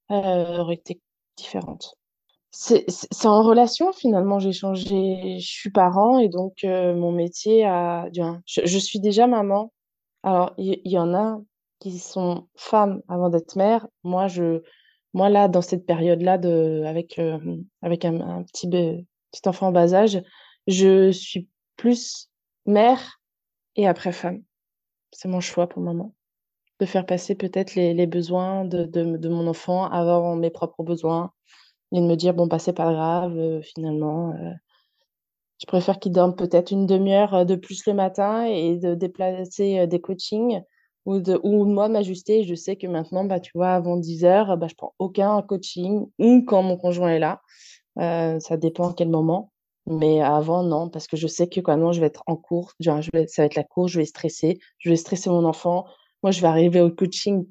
aurait 0.10 0.76
été 0.76 1.02
différente. 1.36 1.96
C'est 2.52 2.86
en 3.26 3.44
relation 3.44 3.92
finalement. 3.94 4.40
J'ai 4.40 4.54
changé. 4.54 5.40
Je 5.40 5.48
suis 5.48 5.72
parent 5.72 6.20
et 6.20 6.30
donc 6.30 6.64
mon 6.64 7.12
métier 7.12 7.66
a. 7.66 8.08
Je, 8.14 8.62
je, 8.66 8.78
suis 8.78 9.00
déjà 9.00 9.26
maman. 9.26 9.74
Alors 10.24 10.54
il 10.58 10.80
y, 10.86 11.00
en 11.00 11.16
a 11.16 11.40
qui 11.80 12.00
sont 12.00 12.48
femmes 12.56 13.02
avant 13.08 13.30
d'être 13.30 13.56
mères, 13.56 13.88
moi, 14.04 14.28
je, 14.28 14.62
moi 15.14 15.30
là, 15.30 15.48
dans 15.48 15.62
cette 15.62 15.86
période-là, 15.86 16.38
de, 16.38 16.84
avec, 16.86 17.20
euh, 17.20 17.58
avec 17.82 18.06
un, 18.06 18.44
petit, 18.44 18.68
petit 18.68 19.48
enfant 19.48 19.68
en 19.68 19.72
bas 19.72 19.94
âge, 19.94 20.22
je 20.68 21.12
suis 21.12 21.48
plus 21.76 22.30
mère 22.66 23.17
et 23.78 23.88
après 23.88 24.12
femme. 24.12 24.44
C'est 25.12 25.30
mon 25.30 25.40
choix 25.40 25.68
pour 25.68 25.82
le 25.82 25.88
moment. 25.88 26.14
De 26.80 26.86
faire 26.86 27.06
passer 27.06 27.36
peut-être 27.36 27.76
les, 27.76 28.08
besoins 28.08 28.66
de, 28.66 28.86
de, 28.86 29.30
mon 29.30 29.48
enfant 29.48 29.86
avant 29.90 30.36
mes 30.36 30.52
propres 30.52 30.84
besoins 30.84 31.32
et 31.94 32.02
de 32.02 32.06
me 32.06 32.16
dire, 32.16 32.34
bon, 32.34 32.48
bah, 32.48 32.60
c'est 32.60 32.74
pas 32.74 32.92
grave, 32.92 33.38
euh, 33.38 33.62
finalement. 33.62 34.34
Euh, 34.34 34.52
je 35.60 35.66
préfère 35.66 36.00
qu'il 36.00 36.12
dorme 36.12 36.36
peut-être 36.36 36.72
une 36.72 36.86
demi-heure 36.86 37.46
de 37.46 37.56
plus 37.56 37.86
le 37.88 37.94
matin 37.94 38.46
et 38.46 38.78
de 38.78 38.94
déplacer 38.94 39.88
des 39.88 40.02
coachings 40.02 40.62
ou, 41.06 41.20
de, 41.20 41.40
ou 41.42 41.66
moi 41.66 41.90
m'ajuster. 41.90 42.44
Je 42.44 42.54
sais 42.54 42.76
que 42.76 42.86
maintenant, 42.86 43.24
bah, 43.24 43.40
tu 43.40 43.52
vois, 43.56 43.70
avant 43.70 43.98
10 43.98 44.26
heures, 44.26 44.58
bah, 44.58 44.68
je 44.70 44.76
prends 44.76 44.94
aucun 45.00 45.42
coaching 45.42 46.06
ou 46.20 46.44
quand 46.46 46.62
mon 46.62 46.78
conjoint 46.78 47.10
est 47.10 47.20
là. 47.20 47.42
Euh, 48.00 48.40
ça 48.40 48.58
dépend 48.58 48.90
à 48.90 48.94
quel 48.96 49.10
moment. 49.10 49.52
Mais 49.88 50.22
avant, 50.22 50.64
non, 50.64 50.90
parce 50.90 51.08
que 51.08 51.16
je 51.18 51.28
sais 51.28 51.48
que 51.48 51.62
quand 51.62 51.94
je 51.94 52.02
vais 52.02 52.08
être 52.08 52.24
en 52.28 52.36
cours, 52.36 52.74
genre, 52.80 53.02
je 53.02 53.10
ça 53.28 53.42
va 53.42 53.46
être 53.46 53.56
la 53.56 53.64
cour, 53.64 53.88
je 53.88 54.00
vais 54.00 54.06
stresser, 54.06 54.60
je 54.80 54.90
vais 54.90 54.98
stresser 54.98 55.30
mon 55.30 55.46
enfant. 55.46 55.86
Moi, 56.24 56.32
je 56.32 56.42
vais 56.42 56.48
arriver 56.48 56.82
au 56.82 56.92
coaching 56.92 57.46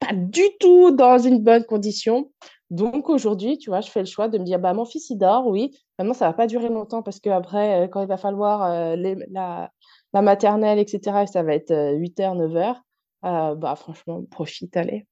pas 0.00 0.14
du 0.14 0.42
tout 0.58 0.90
dans 0.90 1.18
une 1.18 1.40
bonne 1.42 1.64
condition. 1.64 2.32
Donc 2.70 3.08
aujourd'hui, 3.08 3.58
tu 3.58 3.70
vois, 3.70 3.80
je 3.80 3.90
fais 3.90 4.00
le 4.00 4.06
choix 4.06 4.28
de 4.28 4.38
me 4.38 4.44
dire, 4.44 4.58
bah 4.58 4.72
mon 4.72 4.84
fils 4.84 5.10
il 5.10 5.18
dort, 5.18 5.46
oui. 5.46 5.76
Maintenant, 5.98 6.14
ça 6.14 6.26
va 6.26 6.32
pas 6.32 6.46
durer 6.46 6.68
longtemps 6.68 7.02
parce 7.02 7.20
que 7.20 7.30
après, 7.30 7.84
euh, 7.84 7.88
quand 7.88 8.00
il 8.02 8.08
va 8.08 8.16
falloir 8.16 8.62
euh, 8.64 8.96
la, 9.30 9.70
maternelle, 10.22 10.78
etc., 10.78 11.26
ça 11.26 11.42
va 11.42 11.54
être 11.54 11.72
8h, 11.72 12.36
9h. 12.36 12.76
Euh, 13.24 13.54
bah, 13.54 13.76
franchement, 13.76 14.22
profite, 14.30 14.76
allez. 14.76 15.06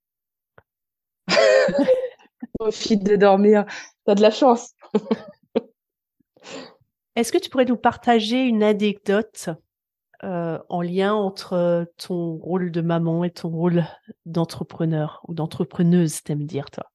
profite 2.59 3.03
de 3.05 3.17
dormir. 3.17 3.67
T'as 4.05 4.15
de 4.15 4.23
la 4.23 4.31
chance. 4.31 4.75
Est-ce 7.17 7.33
que 7.33 7.39
tu 7.39 7.51
pourrais 7.51 7.65
nous 7.65 7.77
partager 7.77 8.43
une 8.43 8.63
anecdote 8.63 9.51
euh, 10.25 10.59
en 10.69 10.83
lien 10.83 11.15
entre 11.15 11.87
ton 11.97 12.37
rôle 12.37 12.71
de 12.71 12.81
maman 12.81 13.25
et 13.25 13.31
ton 13.31 13.51
rôle 13.51 13.85
d'entrepreneur 14.27 15.21
ou 15.29 15.35
d'entrepreneuse, 15.35 16.23
t'aimes 16.23 16.45
dire, 16.45 16.71
toi? 16.71 16.87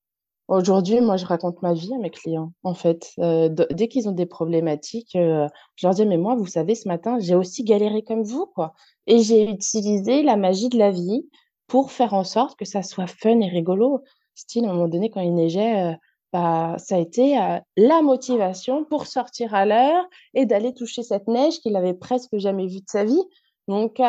Aujourd'hui, 0.50 1.00
moi, 1.00 1.16
je 1.16 1.26
raconte 1.26 1.62
ma 1.62 1.74
vie 1.74 1.94
à 1.94 1.98
mes 1.98 2.10
clients. 2.10 2.52
En 2.64 2.74
fait, 2.74 3.12
euh, 3.20 3.48
dès 3.50 3.88
qu'ils 3.88 4.10
ont 4.10 4.14
des 4.14 4.26
problématiques, 4.26 5.16
euh, 5.16 5.48
je 5.76 5.88
leur 5.88 5.96
dis, 5.96 6.06
mais 6.06 6.18
moi, 6.18 6.36
vous 6.36 6.48
savez, 6.48 6.76
ce 6.76 6.88
matin, 6.88 7.18
j'ai 7.20 7.34
aussi 7.34 7.64
galéré 7.64 8.04
comme 8.04 8.24
vous, 8.24 8.46
quoi. 8.46 8.74
Et 9.08 9.20
j'ai 9.20 9.50
utilisé 9.50 10.22
la 10.22 10.36
magie 10.36 10.68
de 10.68 10.78
la 10.78 10.92
vie 10.92 11.30
pour 11.68 11.92
faire 11.92 12.14
en 12.14 12.26
sorte 12.26 12.60
que 12.60 12.66
ça 12.66 12.84
soit 12.84 13.08
fun 13.08 13.40
et 13.40 13.48
rigolo. 13.48 14.04
Style, 14.36 14.66
à 14.66 14.70
un 14.70 14.74
moment 14.74 14.90
donné, 14.90 15.10
quand 15.10 15.22
il 15.22 15.34
neigeait, 15.34 15.94
euh, 15.94 15.96
bah, 16.34 16.76
ça 16.80 16.96
a 16.96 17.00
été 17.00 17.38
la 17.78 18.02
motivation 18.02 18.84
pour 18.84 19.06
sortir 19.08 19.54
à 19.54 19.66
l'heure 19.66 20.04
et 20.34 20.46
d'aller 20.46 20.74
toucher 20.74 21.04
cette 21.04 21.28
neige 21.28 21.60
qu'il 21.60 21.76
avait 21.76 21.94
presque 21.94 22.36
jamais 22.38 22.68
vue 22.68 22.82
de 22.82 22.90
sa 22.90 23.06
vie. 23.06 23.24
Donc, 23.68 24.00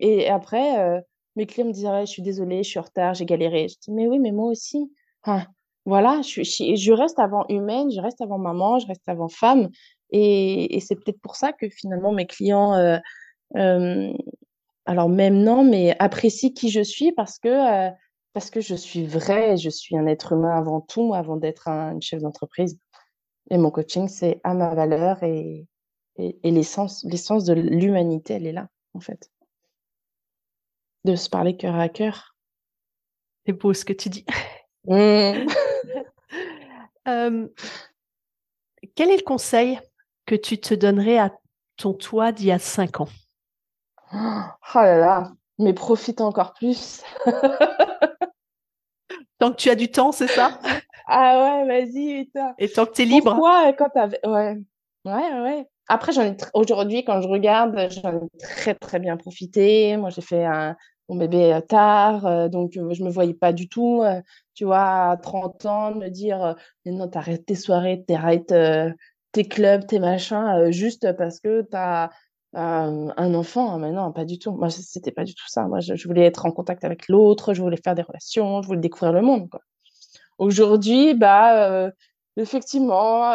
et 0.00 0.28
après, 0.28 1.02
mes 1.36 1.46
clients 1.46 1.66
me 1.66 1.72
disaient, 1.72 2.06
je 2.06 2.10
suis 2.10 2.22
désolée, 2.22 2.62
je 2.62 2.70
suis 2.70 2.78
en 2.78 2.82
retard, 2.82 3.14
j'ai 3.14 3.26
galéré. 3.26 3.68
Je 3.68 3.76
dis, 3.80 3.92
mais 3.92 4.08
oui, 4.08 4.18
mais 4.18 4.32
moi 4.32 4.50
aussi 4.50 4.90
voilà, 5.84 6.22
je, 6.22 6.42
je, 6.42 6.92
reste 6.92 7.18
avant 7.18 7.44
humaine, 7.48 7.90
je 7.90 8.00
reste 8.00 8.20
avant 8.20 8.38
maman, 8.38 8.78
je 8.78 8.86
reste 8.86 9.06
avant 9.08 9.28
femme. 9.28 9.68
Et, 10.10 10.76
et 10.76 10.80
c'est 10.80 10.94
peut-être 10.94 11.20
pour 11.20 11.36
ça 11.36 11.52
que 11.52 11.68
finalement 11.68 12.12
mes 12.12 12.26
clients 12.26 12.72
alors 14.84 15.08
même 15.08 15.42
non, 15.42 15.64
mais 15.64 15.94
apprécie 15.98 16.54
qui 16.54 16.70
je 16.70 16.80
suis 16.80 17.12
parce 17.12 17.38
que 17.38 17.90
parce 18.32 18.50
que 18.50 18.60
je 18.60 18.74
suis 18.74 19.06
vraie, 19.06 19.56
je 19.56 19.68
suis 19.68 19.96
un 19.96 20.06
être 20.06 20.32
humain 20.32 20.56
avant 20.56 20.80
tout, 20.80 21.14
avant 21.14 21.36
d'être 21.36 21.68
un, 21.68 21.92
une 21.92 22.02
chef 22.02 22.22
d'entreprise. 22.22 22.78
Et 23.50 23.58
mon 23.58 23.70
coaching, 23.70 24.08
c'est 24.08 24.40
à 24.44 24.54
ma 24.54 24.74
valeur 24.74 25.22
et, 25.22 25.66
et, 26.16 26.38
et 26.42 26.50
l'essence, 26.50 27.04
l'essence 27.04 27.44
de 27.44 27.54
l'humanité, 27.54 28.34
elle 28.34 28.46
est 28.46 28.52
là, 28.52 28.68
en 28.94 29.00
fait. 29.00 29.30
De 31.04 31.16
se 31.16 31.28
parler 31.28 31.56
cœur 31.56 31.76
à 31.76 31.88
cœur. 31.88 32.36
C'est 33.44 33.52
beau 33.52 33.74
ce 33.74 33.84
que 33.84 33.92
tu 33.92 34.08
dis. 34.08 34.24
Mmh. 34.86 34.94
euh, 37.08 37.48
quel 38.94 39.10
est 39.10 39.16
le 39.16 39.24
conseil 39.24 39.80
que 40.26 40.34
tu 40.34 40.60
te 40.60 40.74
donnerais 40.74 41.18
à 41.18 41.32
ton 41.76 41.92
toi 41.92 42.32
d'il 42.32 42.46
y 42.46 42.52
a 42.52 42.58
cinq 42.58 43.00
ans? 43.00 43.08
Oh 44.14 44.18
là 44.74 44.98
là, 44.98 45.32
mais 45.58 45.72
profite 45.72 46.20
encore 46.20 46.54
plus. 46.54 47.02
tant 49.42 49.50
que 49.50 49.56
tu 49.56 49.70
as 49.70 49.74
du 49.74 49.90
temps, 49.90 50.12
c'est 50.12 50.28
ça? 50.28 50.60
Ah 51.08 51.64
ouais, 51.66 51.66
vas-y. 51.66 52.30
Et 52.58 52.68
tant 52.68 52.86
que 52.86 52.92
tu 52.92 53.02
es 53.02 53.04
libre 53.04 53.32
Pourquoi 53.32 53.72
quand 53.72 53.88
t'avais... 53.88 54.20
Ouais, 54.24 54.56
ouais, 55.04 55.40
ouais. 55.40 55.68
Après, 55.88 56.12
j'en 56.12 56.22
ai 56.22 56.36
aujourd'hui, 56.54 57.04
quand 57.04 57.20
je 57.20 57.26
regarde, 57.26 57.76
j'en 57.90 58.18
ai 58.18 58.38
très, 58.38 58.74
très 58.76 59.00
bien 59.00 59.16
profité. 59.16 59.96
Moi, 59.96 60.10
j'ai 60.10 60.22
fait 60.22 60.44
un, 60.44 60.76
mon 61.08 61.16
bébé 61.16 61.58
tard, 61.68 62.24
euh, 62.24 62.48
donc 62.48 62.76
euh, 62.76 62.94
je 62.94 63.02
me 63.02 63.10
voyais 63.10 63.34
pas 63.34 63.52
du 63.52 63.68
tout, 63.68 64.00
euh, 64.04 64.22
tu 64.54 64.64
vois, 64.64 65.10
à 65.10 65.16
30 65.16 65.66
ans, 65.66 65.90
de 65.90 65.98
me 65.98 66.08
dire, 66.08 66.54
mais 66.86 66.92
non, 66.92 67.08
t'arrêtes 67.08 67.44
tes 67.44 67.56
soirées, 67.56 68.04
t'arrêtes 68.06 68.54
tes 69.32 69.44
clubs, 69.48 69.84
tes 69.88 69.98
machins, 69.98 70.70
juste 70.70 71.16
parce 71.16 71.40
que 71.40 71.62
t'as 71.62 72.10
un 72.54 73.34
enfant. 73.34 73.78
Mais 73.78 73.92
non, 73.92 74.12
pas 74.12 74.24
du 74.24 74.38
tout. 74.38 74.52
Moi, 74.52 74.70
c'était 74.70 75.12
pas 75.12 75.24
du 75.24 75.34
tout 75.34 75.48
ça. 75.48 75.62
Moi, 75.66 75.80
je, 75.80 76.06
voulais 76.06 76.24
être 76.24 76.46
en 76.46 76.52
contact 76.52 76.84
avec 76.84 77.08
l'autre, 77.08 77.54
je 77.54 77.62
voulais 77.62 77.78
faire 77.82 77.94
des 77.94 78.02
relations, 78.02 78.62
je 78.62 78.66
voulais 78.66 78.80
découvrir 78.80 79.12
le 79.12 79.22
monde. 79.22 79.48
Aujourd'hui, 80.38 81.14
bah, 81.14 81.90
effectivement, 82.36 83.34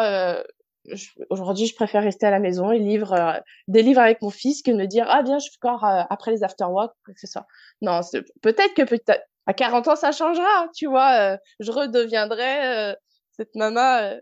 aujourd'hui, 1.30 1.66
je 1.66 1.74
préfère 1.74 2.02
rester 2.02 2.26
à 2.26 2.30
la 2.30 2.38
maison 2.38 2.72
et 2.72 2.78
livre 2.78 3.12
euh, 3.12 3.38
des 3.68 3.82
livres 3.82 4.00
avec 4.00 4.22
mon 4.22 4.30
fils 4.30 4.62
que 4.62 4.70
de 4.70 4.76
me 4.76 4.86
dire 4.86 5.06
ah 5.08 5.22
bien, 5.22 5.38
je 5.38 5.48
encore 5.60 5.84
euh, 5.84 6.02
après 6.10 6.30
les 6.30 6.44
after 6.44 6.64
work 6.64 6.94
quoi 7.04 7.14
que 7.14 7.20
ce 7.20 7.26
soit. 7.26 7.46
Non, 7.80 8.00
peut-être 8.42 8.74
que 8.74 8.82
peut 8.82 9.00
à 9.46 9.54
40 9.54 9.88
ans 9.88 9.96
ça 9.96 10.12
changera, 10.12 10.68
tu 10.74 10.86
vois. 10.86 11.12
Euh, 11.34 11.36
je 11.60 11.70
redeviendrai 11.70 12.94
cette 13.32 13.54
maman 13.54 14.18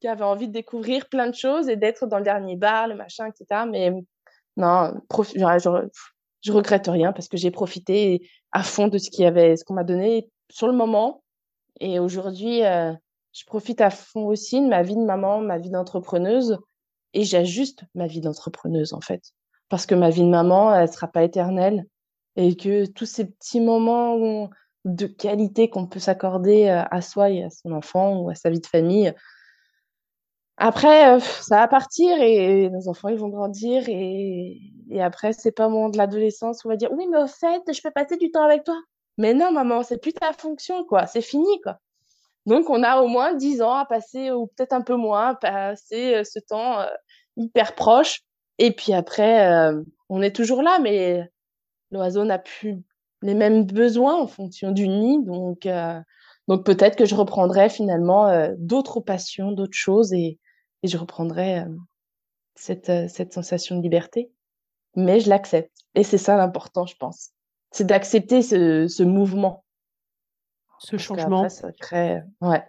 qui 0.00 0.08
avait 0.08 0.24
envie 0.24 0.48
de 0.48 0.52
découvrir 0.52 1.08
plein 1.08 1.28
de 1.28 1.34
choses 1.34 1.68
et 1.68 1.76
d'être 1.76 2.06
dans 2.06 2.18
le 2.18 2.24
dernier 2.24 2.56
bar, 2.56 2.88
le 2.88 2.94
machin, 2.94 3.26
etc. 3.26 3.62
Mais 3.68 3.92
non, 4.56 4.92
je, 5.10 5.88
je, 6.42 6.52
regrette 6.52 6.86
rien 6.86 7.12
parce 7.12 7.28
que 7.28 7.36
j'ai 7.36 7.50
profité 7.50 8.28
à 8.52 8.62
fond 8.62 8.88
de 8.88 8.98
ce 8.98 9.10
qu'il 9.10 9.24
y 9.24 9.26
avait, 9.26 9.56
ce 9.56 9.64
qu'on 9.64 9.74
m'a 9.74 9.84
donné 9.84 10.28
sur 10.50 10.66
le 10.66 10.72
moment. 10.72 11.22
Et 11.80 11.98
aujourd'hui, 11.98 12.62
je 13.32 13.44
profite 13.46 13.80
à 13.80 13.90
fond 13.90 14.26
aussi 14.26 14.60
de 14.60 14.66
ma 14.66 14.82
vie 14.82 14.96
de 14.96 15.04
maman, 15.04 15.40
ma 15.40 15.58
vie 15.58 15.70
d'entrepreneuse, 15.70 16.58
et 17.14 17.24
j'ajuste 17.24 17.84
ma 17.94 18.06
vie 18.06 18.20
d'entrepreneuse 18.20 18.92
en 18.92 19.00
fait, 19.00 19.32
parce 19.68 19.86
que 19.86 19.94
ma 19.94 20.10
vie 20.10 20.22
de 20.22 20.28
maman, 20.28 20.74
elle 20.74 20.92
sera 20.92 21.08
pas 21.08 21.22
éternelle, 21.22 21.86
et 22.36 22.56
que 22.56 22.86
tous 22.86 23.06
ces 23.06 23.26
petits 23.26 23.60
moments 23.60 24.48
de 24.84 25.06
qualité 25.06 25.68
qu'on 25.68 25.86
peut 25.86 26.00
s'accorder 26.00 26.68
euh, 26.68 26.82
à 26.90 27.02
soi 27.02 27.30
et 27.30 27.44
à 27.44 27.50
son 27.50 27.72
enfant 27.72 28.18
ou 28.20 28.30
à 28.30 28.34
sa 28.34 28.50
vie 28.50 28.60
de 28.60 28.66
famille, 28.66 29.12
après, 30.62 31.16
euh, 31.16 31.20
ça 31.20 31.56
va 31.56 31.68
partir 31.68 32.20
et 32.20 32.68
nos 32.68 32.86
enfants, 32.86 33.08
ils 33.08 33.16
vont 33.16 33.30
grandir 33.30 33.88
et, 33.88 34.60
et 34.90 35.02
après, 35.02 35.32
c'est 35.32 35.52
pas 35.52 35.70
moment 35.70 35.88
de 35.88 35.96
l'adolescence 35.96 36.62
où 36.62 36.68
on 36.68 36.70
va 36.70 36.76
dire 36.76 36.92
oui, 36.92 37.06
mais 37.10 37.16
au 37.16 37.26
fait, 37.26 37.62
je 37.72 37.80
peux 37.80 37.90
passer 37.90 38.18
du 38.18 38.30
temps 38.30 38.44
avec 38.44 38.64
toi. 38.64 38.78
Mais 39.16 39.32
non, 39.32 39.52
maman, 39.52 39.82
c'est 39.82 39.96
plus 39.96 40.12
ta 40.12 40.34
fonction, 40.34 40.84
quoi. 40.84 41.06
C'est 41.06 41.22
fini, 41.22 41.60
quoi. 41.62 41.78
Donc, 42.44 42.68
on 42.68 42.82
a 42.82 43.00
au 43.00 43.08
moins 43.08 43.32
10 43.32 43.62
ans 43.62 43.72
à 43.74 43.86
passer, 43.86 44.30
ou 44.32 44.48
peut-être 44.48 44.74
un 44.74 44.82
peu 44.82 44.96
moins, 44.96 45.30
à 45.30 45.34
passer 45.34 46.16
euh, 46.16 46.24
ce 46.24 46.38
temps 46.38 46.80
euh, 46.80 46.86
hyper 47.38 47.74
proche. 47.74 48.20
Et 48.58 48.72
puis 48.72 48.92
après, 48.92 49.72
on 50.10 50.20
est 50.20 50.36
toujours 50.36 50.62
là, 50.62 50.78
mais 50.82 51.26
l'oiseau 51.90 52.26
n'a 52.26 52.38
plus 52.38 52.76
les 53.22 53.32
mêmes 53.32 53.64
besoins 53.64 54.20
en 54.20 54.26
fonction 54.26 54.72
du 54.72 54.86
nid. 54.86 55.24
Donc, 55.24 55.66
donc 56.46 56.66
peut-être 56.66 56.96
que 56.96 57.06
je 57.06 57.14
reprendrai 57.14 57.70
finalement 57.70 58.50
d'autres 58.58 59.00
passions, 59.00 59.52
d'autres 59.52 59.78
choses, 59.78 60.12
et, 60.12 60.38
et 60.82 60.88
je 60.88 60.96
reprendrai 60.96 61.64
cette, 62.54 63.08
cette 63.08 63.32
sensation 63.32 63.76
de 63.76 63.82
liberté. 63.82 64.30
Mais 64.96 65.20
je 65.20 65.28
l'accepte. 65.28 65.76
Et 65.94 66.02
c'est 66.02 66.18
ça 66.18 66.36
l'important, 66.36 66.86
je 66.86 66.96
pense. 66.96 67.30
C'est 67.70 67.86
d'accepter 67.86 68.42
ce, 68.42 68.88
ce 68.88 69.02
mouvement 69.02 69.64
ce 70.80 70.96
changement 70.96 71.48
ça 71.48 71.70
crée, 71.72 72.22
ouais. 72.40 72.62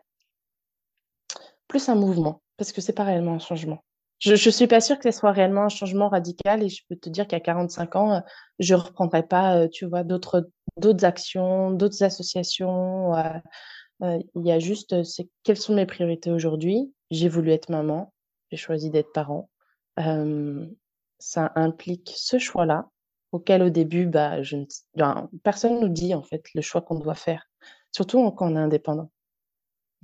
Plus 1.68 1.88
un 1.88 1.96
mouvement, 1.96 2.42
parce 2.58 2.72
que 2.72 2.82
c'est 2.82 2.94
pas 2.94 3.06
réellement 3.06 3.36
un 3.36 3.40
changement. 3.40 3.84
Je, 4.20 4.36
je 4.36 4.50
suis 4.50 4.68
pas 4.68 4.82
sûre 4.82 5.00
que 5.00 5.10
ce 5.10 5.18
soit 5.18 5.32
réellement 5.32 5.64
un 5.64 5.70
changement 5.70 6.10
radical 6.10 6.62
et 6.62 6.70
je 6.70 6.84
peux 6.88 6.96
te 6.96 7.10
dire 7.10 7.26
qu'à 7.26 7.40
45 7.40 7.96
ans, 7.96 8.14
euh, 8.14 8.20
je 8.60 8.76
reprendrai 8.76 9.24
pas, 9.24 9.58
euh, 9.58 9.68
tu 9.68 9.88
vois, 9.88 10.04
d'autres, 10.04 10.50
d'autres 10.78 11.06
actions, 11.06 11.72
d'autres 11.72 12.04
associations. 12.04 13.16
Euh, 13.16 14.20
il 14.36 14.46
y 14.46 14.52
a 14.52 14.60
juste, 14.60 15.04
c'est 15.04 15.30
quelles 15.44 15.58
sont 15.58 15.74
mes 15.74 15.86
priorités 15.86 16.32
aujourd'hui? 16.32 16.94
J'ai 17.12 17.30
voulu 17.30 17.52
être 17.52 17.70
maman, 17.70 18.14
j'ai 18.50 18.58
choisi 18.58 18.90
d'être 18.90 19.12
parent. 19.14 19.50
ça 21.20 21.52
implique 21.56 22.12
ce 22.16 22.40
choix-là, 22.40 22.90
auquel 23.32 23.64
au 23.64 23.70
début, 23.70 24.08
bah, 24.08 24.42
je 24.42 24.58
ne, 24.58 25.38
personne 25.44 25.80
nous 25.80 25.90
dit 25.90 26.14
en 26.16 26.24
fait 26.24 26.44
le 26.56 26.62
choix 26.62 26.82
qu'on 26.82 27.00
doit 27.00 27.16
faire. 27.16 27.46
Surtout 27.92 28.32
quand 28.32 28.52
on 28.52 28.56
est 28.56 28.60
indépendant. 28.60 29.12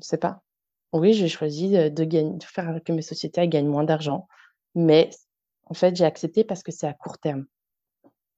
Je 0.01 0.07
sais 0.07 0.17
pas. 0.17 0.41
Oui, 0.93 1.13
j'ai 1.13 1.27
choisi 1.27 1.71
de, 1.71 2.03
gagner, 2.03 2.37
de 2.37 2.43
faire 2.43 2.79
que 2.85 2.93
mes 2.93 3.01
sociétés 3.01 3.47
gagnent 3.47 3.67
moins 3.67 3.83
d'argent, 3.83 4.27
mais 4.75 5.09
en 5.65 5.73
fait, 5.73 5.95
j'ai 5.95 6.05
accepté 6.05 6.43
parce 6.43 6.63
que 6.63 6.71
c'est 6.71 6.87
à 6.87 6.93
court 6.93 7.17
terme. 7.19 7.45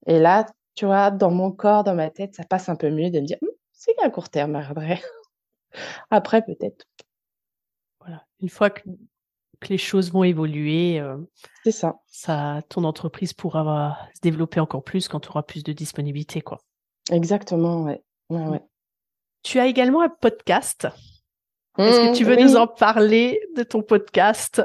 Et 0.08 0.20
là, 0.20 0.46
tu 0.76 0.86
vois, 0.86 1.12
dans 1.12 1.32
mon 1.32 1.52
corps, 1.52 1.84
dans 1.84 1.96
ma 1.96 2.10
tête, 2.10 2.36
ça 2.36 2.44
passe 2.44 2.70
un 2.70 2.76
peu 2.76 2.90
mieux 2.90 3.12
de 3.12 3.20
me 3.20 3.26
dire, 3.26 3.38
«Hum, 3.44 3.50
c'est 3.74 3.98
à 4.00 4.10
court 4.10 4.30
terme, 4.30 4.56
après, 6.12 6.42
peut-être. 6.44 6.86
Une 8.42 8.50
fois 8.50 8.70
que, 8.70 8.82
les 9.70 9.78
choses 9.78 10.12
vont 10.12 10.24
évoluer, 10.24 11.00
euh, 11.00 11.18
c'est 11.66 11.72
ça. 11.72 12.00
ça. 12.08 12.62
Ton 12.70 12.86
entreprise 12.86 13.34
pourra 13.34 13.98
se 14.16 14.22
développer 14.22 14.62
encore 14.62 14.84
plus 14.84 15.10
quand 15.10 15.20
tu 15.20 15.30
auras 15.30 15.44
plus 15.44 15.64
de 15.64 15.74
disponibilité, 15.74 16.42
quoi. 16.42 16.60
Exactement, 17.12 17.84
ouais. 17.84 18.02
Ouais, 18.30 18.40
mmh. 18.40 18.50
ouais. 18.50 18.62
Tu 19.44 19.60
as 19.60 19.68
également 19.68 20.02
un 20.02 20.10
podcast. 20.10 20.88
Est-ce 21.78 22.00
que 22.00 22.12
mmh, 22.12 22.14
tu 22.14 22.24
veux 22.24 22.36
nous 22.36 22.56
en 22.56 22.68
parler 22.68 23.40
de 23.56 23.64
ton 23.64 23.82
podcast? 23.82 24.62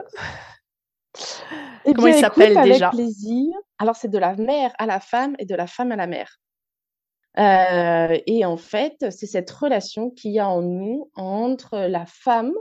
Eh 1.84 1.92
Comment 1.92 2.08
il 2.08 2.14
s'appelle 2.14 2.60
déjà 2.62 2.88
avec 2.88 2.98
plaisir. 2.98 3.52
Alors, 3.78 3.94
c'est 3.94 4.08
de 4.08 4.18
la 4.18 4.34
mère 4.36 4.72
à 4.78 4.86
la 4.86 5.00
femme 5.00 5.34
et 5.38 5.44
de 5.44 5.54
la 5.54 5.66
femme 5.66 5.92
à 5.92 5.96
la 5.96 6.06
mère. 6.06 6.38
Euh, 7.38 8.18
et 8.26 8.44
en 8.44 8.56
fait, 8.56 9.10
c'est 9.10 9.26
cette 9.26 9.50
relation 9.50 10.10
qu'il 10.10 10.32
y 10.32 10.38
a 10.38 10.48
en 10.48 10.62
nous 10.62 11.10
entre 11.14 11.78
la 11.78 12.06
femme 12.06 12.52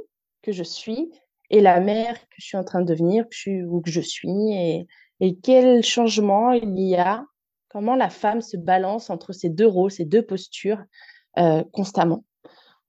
que 0.43 0.51
je 0.51 0.63
suis 0.63 1.11
et 1.49 1.61
la 1.61 1.79
mère 1.79 2.19
que 2.19 2.35
je 2.37 2.45
suis 2.45 2.57
en 2.57 2.63
train 2.63 2.81
de 2.81 2.85
devenir 2.85 3.25
que 3.25 3.35
je 3.35 3.65
ou 3.65 3.81
que 3.81 3.89
je 3.89 4.01
suis. 4.01 4.53
Et, 4.53 4.87
et 5.19 5.37
quel 5.39 5.83
changement 5.83 6.51
il 6.51 6.79
y 6.79 6.95
a, 6.95 7.25
comment 7.69 7.95
la 7.95 8.09
femme 8.09 8.41
se 8.41 8.57
balance 8.57 9.09
entre 9.09 9.33
ces 9.33 9.49
deux 9.49 9.67
rôles, 9.67 9.91
ces 9.91 10.05
deux 10.05 10.21
postures 10.21 10.83
euh, 11.39 11.63
constamment 11.71 12.23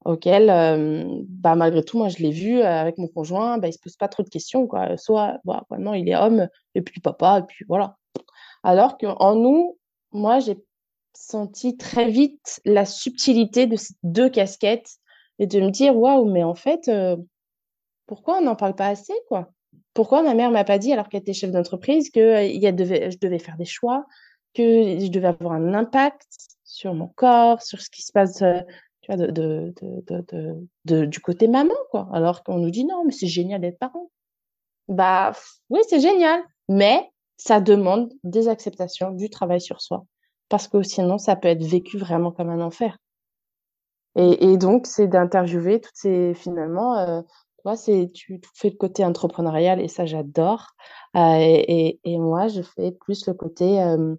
auquel, 0.05 0.51
euh, 0.51 1.23
bah, 1.29 1.55
malgré 1.55 1.83
tout, 1.83 1.97
moi, 1.97 2.09
je 2.09 2.19
l'ai 2.19 2.31
vu 2.31 2.59
euh, 2.59 2.67
avec 2.67 2.99
mon 2.99 3.09
conjoint, 3.09 3.59
bah, 3.59 3.69
il 3.69 3.73
se 3.73 3.79
pose 3.79 3.97
pas 3.97 4.09
trop 4.09 4.23
de 4.23 4.29
questions, 4.29 4.67
quoi. 4.67 4.97
Soit, 4.99 5.39
bah, 5.45 5.65
maintenant, 5.71 5.95
il 5.95 6.09
est 6.09 6.17
homme, 6.17 6.49
et 6.75 6.83
puis 6.83 7.01
papa, 7.01 7.39
et 7.41 7.43
puis 7.47 7.65
voilà. 7.69 7.97
Alors 8.63 8.99
qu'en 8.99 9.35
nous, 9.35 9.79
moi, 10.13 10.41
j'ai 10.41 10.59
senti 11.15 11.77
très 11.77 12.11
vite 12.11 12.61
la 12.65 12.85
subtilité 12.85 13.67
de 13.67 13.77
ces 13.77 13.95
deux 14.03 14.29
casquettes 14.29 14.99
et 15.39 15.47
de 15.47 15.61
me 15.61 15.71
dire, 15.71 15.97
waouh, 15.97 16.31
mais 16.31 16.45
en 16.45 16.55
fait, 16.55 16.91
pourquoi 18.07 18.39
on 18.39 18.43
n'en 18.43 18.57
parle 18.57 18.75
pas 18.75 18.89
assez, 18.89 19.15
quoi? 19.29 19.51
Pourquoi 19.93 20.23
ma 20.23 20.35
mère 20.35 20.51
m'a 20.51 20.65
pas 20.65 20.79
dit, 20.79 20.93
alors 20.93 21.09
qu'elle 21.09 21.21
était 21.21 21.33
chef 21.33 21.51
d'entreprise, 21.51 22.11
que 22.11 22.45
il 22.47 22.61
y 22.61 22.67
a 22.67 22.73
devait, 22.73 23.11
je 23.11 23.19
devais 23.19 23.39
faire 23.39 23.57
des 23.57 23.65
choix, 23.65 24.05
que 24.55 24.99
je 24.99 25.09
devais 25.09 25.29
avoir 25.29 25.53
un 25.53 25.75
impact, 25.75 26.27
sur 26.65 26.95
mon 26.95 27.09
corps, 27.09 27.63
sur 27.63 27.81
ce 27.81 27.89
qui 27.89 28.03
se 28.03 28.13
passe 28.13 28.43
euh, 28.43 28.61
tu 29.01 29.13
vois, 29.13 29.17
de, 29.17 29.31
de, 29.31 29.73
de, 30.09 30.69
de, 30.85 31.05
du 31.05 31.21
côté 31.21 31.47
maman, 31.47 31.75
quoi. 31.91 32.09
Alors 32.13 32.43
qu'on 32.43 32.59
nous 32.59 32.71
dit 32.71 32.85
non, 32.85 33.05
mais 33.05 33.13
c'est 33.13 33.27
génial 33.27 33.61
d'être 33.61 33.79
parent. 33.79 34.11
Bah 34.89 35.33
oui, 35.71 35.81
c'est 35.89 36.01
génial, 36.01 36.41
mais 36.69 37.09
ça 37.37 37.61
demande 37.61 38.13
des 38.25 38.49
acceptations, 38.49 39.11
du 39.11 39.31
travail 39.31 39.61
sur 39.61 39.81
soi, 39.81 40.05
parce 40.49 40.69
que 40.69 40.83
sinon 40.83 41.19
ça 41.19 41.37
peut 41.37 41.49
être 41.49 41.63
vécu 41.63 41.99
vraiment 41.99 42.33
comme 42.33 42.51
un 42.51 42.61
enfer. 42.61 42.99
Et, 44.17 44.53
et 44.53 44.57
donc 44.57 44.87
c'est 44.87 45.09
d'interviewer 45.09 45.81
toutes 45.81 45.97
ces 45.97 46.35
finalement 46.35 46.97
euh, 46.99 47.23
vois, 47.65 47.77
c'est 47.77 48.11
tu, 48.13 48.41
fais 48.55 48.71
le 48.71 48.77
côté 48.77 49.05
entrepreneurial 49.05 49.81
et 49.81 49.89
ça, 49.89 50.07
j'adore. 50.07 50.75
Euh, 51.17 51.37
et, 51.39 52.19
moi, 52.19 52.49
je 52.49 52.63
fais 52.63 52.93
plus 52.93 53.27
le 53.27 53.35
côté, 53.35 53.83
euh, 53.83 54.15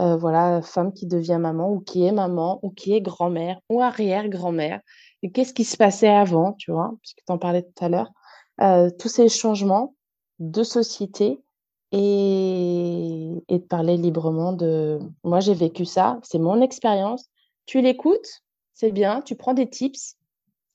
euh, 0.00 0.16
voilà, 0.16 0.62
femme 0.62 0.92
qui 0.92 1.06
devient 1.06 1.38
maman 1.40 1.72
ou 1.72 1.80
qui 1.80 2.04
est 2.04 2.12
maman 2.12 2.58
ou 2.62 2.70
qui 2.70 2.94
est 2.94 3.00
grand-mère 3.00 3.60
ou 3.68 3.80
arrière-grand-mère. 3.82 4.80
Et 5.22 5.30
qu'est-ce 5.30 5.54
qui 5.54 5.64
se 5.64 5.76
passait 5.76 6.08
avant, 6.08 6.54
tu 6.54 6.72
vois, 6.72 6.92
puisque 7.00 7.18
tu 7.26 7.32
en 7.32 7.38
parlais 7.38 7.62
tout 7.62 7.84
à 7.84 7.88
l'heure? 7.88 8.10
tous 8.98 9.08
ces 9.08 9.28
changements 9.28 9.94
de 10.38 10.62
société 10.62 11.42
et, 11.92 13.32
et 13.48 13.58
de 13.58 13.64
parler 13.64 13.98
librement 13.98 14.54
de 14.54 14.98
moi 15.24 15.40
j'ai 15.40 15.52
vécu 15.52 15.84
ça, 15.84 16.18
c'est 16.22 16.38
mon 16.38 16.62
expérience. 16.62 17.28
Tu 17.66 17.82
l'écoutes, 17.82 18.42
c'est 18.72 18.92
bien, 18.92 19.20
tu 19.20 19.36
prends 19.36 19.54
des 19.54 19.68
tips, 19.68 20.15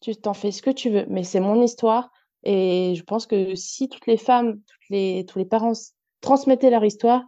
tu 0.01 0.15
t'en 0.15 0.33
fais 0.33 0.51
ce 0.51 0.61
que 0.61 0.69
tu 0.69 0.89
veux, 0.89 1.05
mais 1.09 1.23
c'est 1.23 1.39
mon 1.39 1.61
histoire 1.61 2.11
et 2.43 2.95
je 2.95 3.03
pense 3.03 3.27
que 3.27 3.55
si 3.55 3.87
toutes 3.87 4.07
les 4.07 4.17
femmes, 4.17 4.55
toutes 4.55 4.89
les, 4.89 5.25
tous 5.27 5.39
les 5.39 5.45
parents 5.45 5.73
transmettaient 6.21 6.69
leur 6.69 6.83
histoire, 6.83 7.23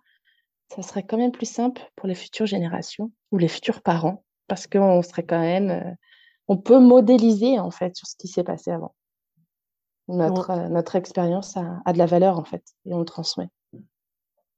ça 0.76 0.82
serait 0.82 1.04
quand 1.04 1.18
même 1.18 1.32
plus 1.32 1.50
simple 1.50 1.82
pour 1.96 2.08
les 2.08 2.16
futures 2.16 2.48
générations 2.48 3.12
ou 3.32 3.38
les 3.38 3.48
futurs 3.48 3.82
parents 3.82 4.24
parce 4.48 4.68
qu'on 4.68 5.02
serait 5.04 5.26
quand 5.26 5.40
même, 5.40 5.70
euh, 5.70 5.92
on 6.48 6.58
peut 6.58 6.80
modéliser 6.80 7.60
en 7.60 7.72
fait 7.72 7.96
sur 7.96 8.08
ce 8.08 8.16
qui 8.18 8.28
s'est 8.28 8.44
passé 8.44 8.72
avant. 8.72 8.96
Notre, 10.08 10.50
euh, 10.50 10.68
notre 10.68 10.96
expérience 10.96 11.56
a, 11.56 11.80
a, 11.86 11.94
de 11.94 11.98
la 11.98 12.08
valeur 12.08 12.38
en 12.38 12.44
fait 12.44 12.64
et 12.86 12.94
on 12.94 13.00
le 13.00 13.06
transmet 13.06 13.50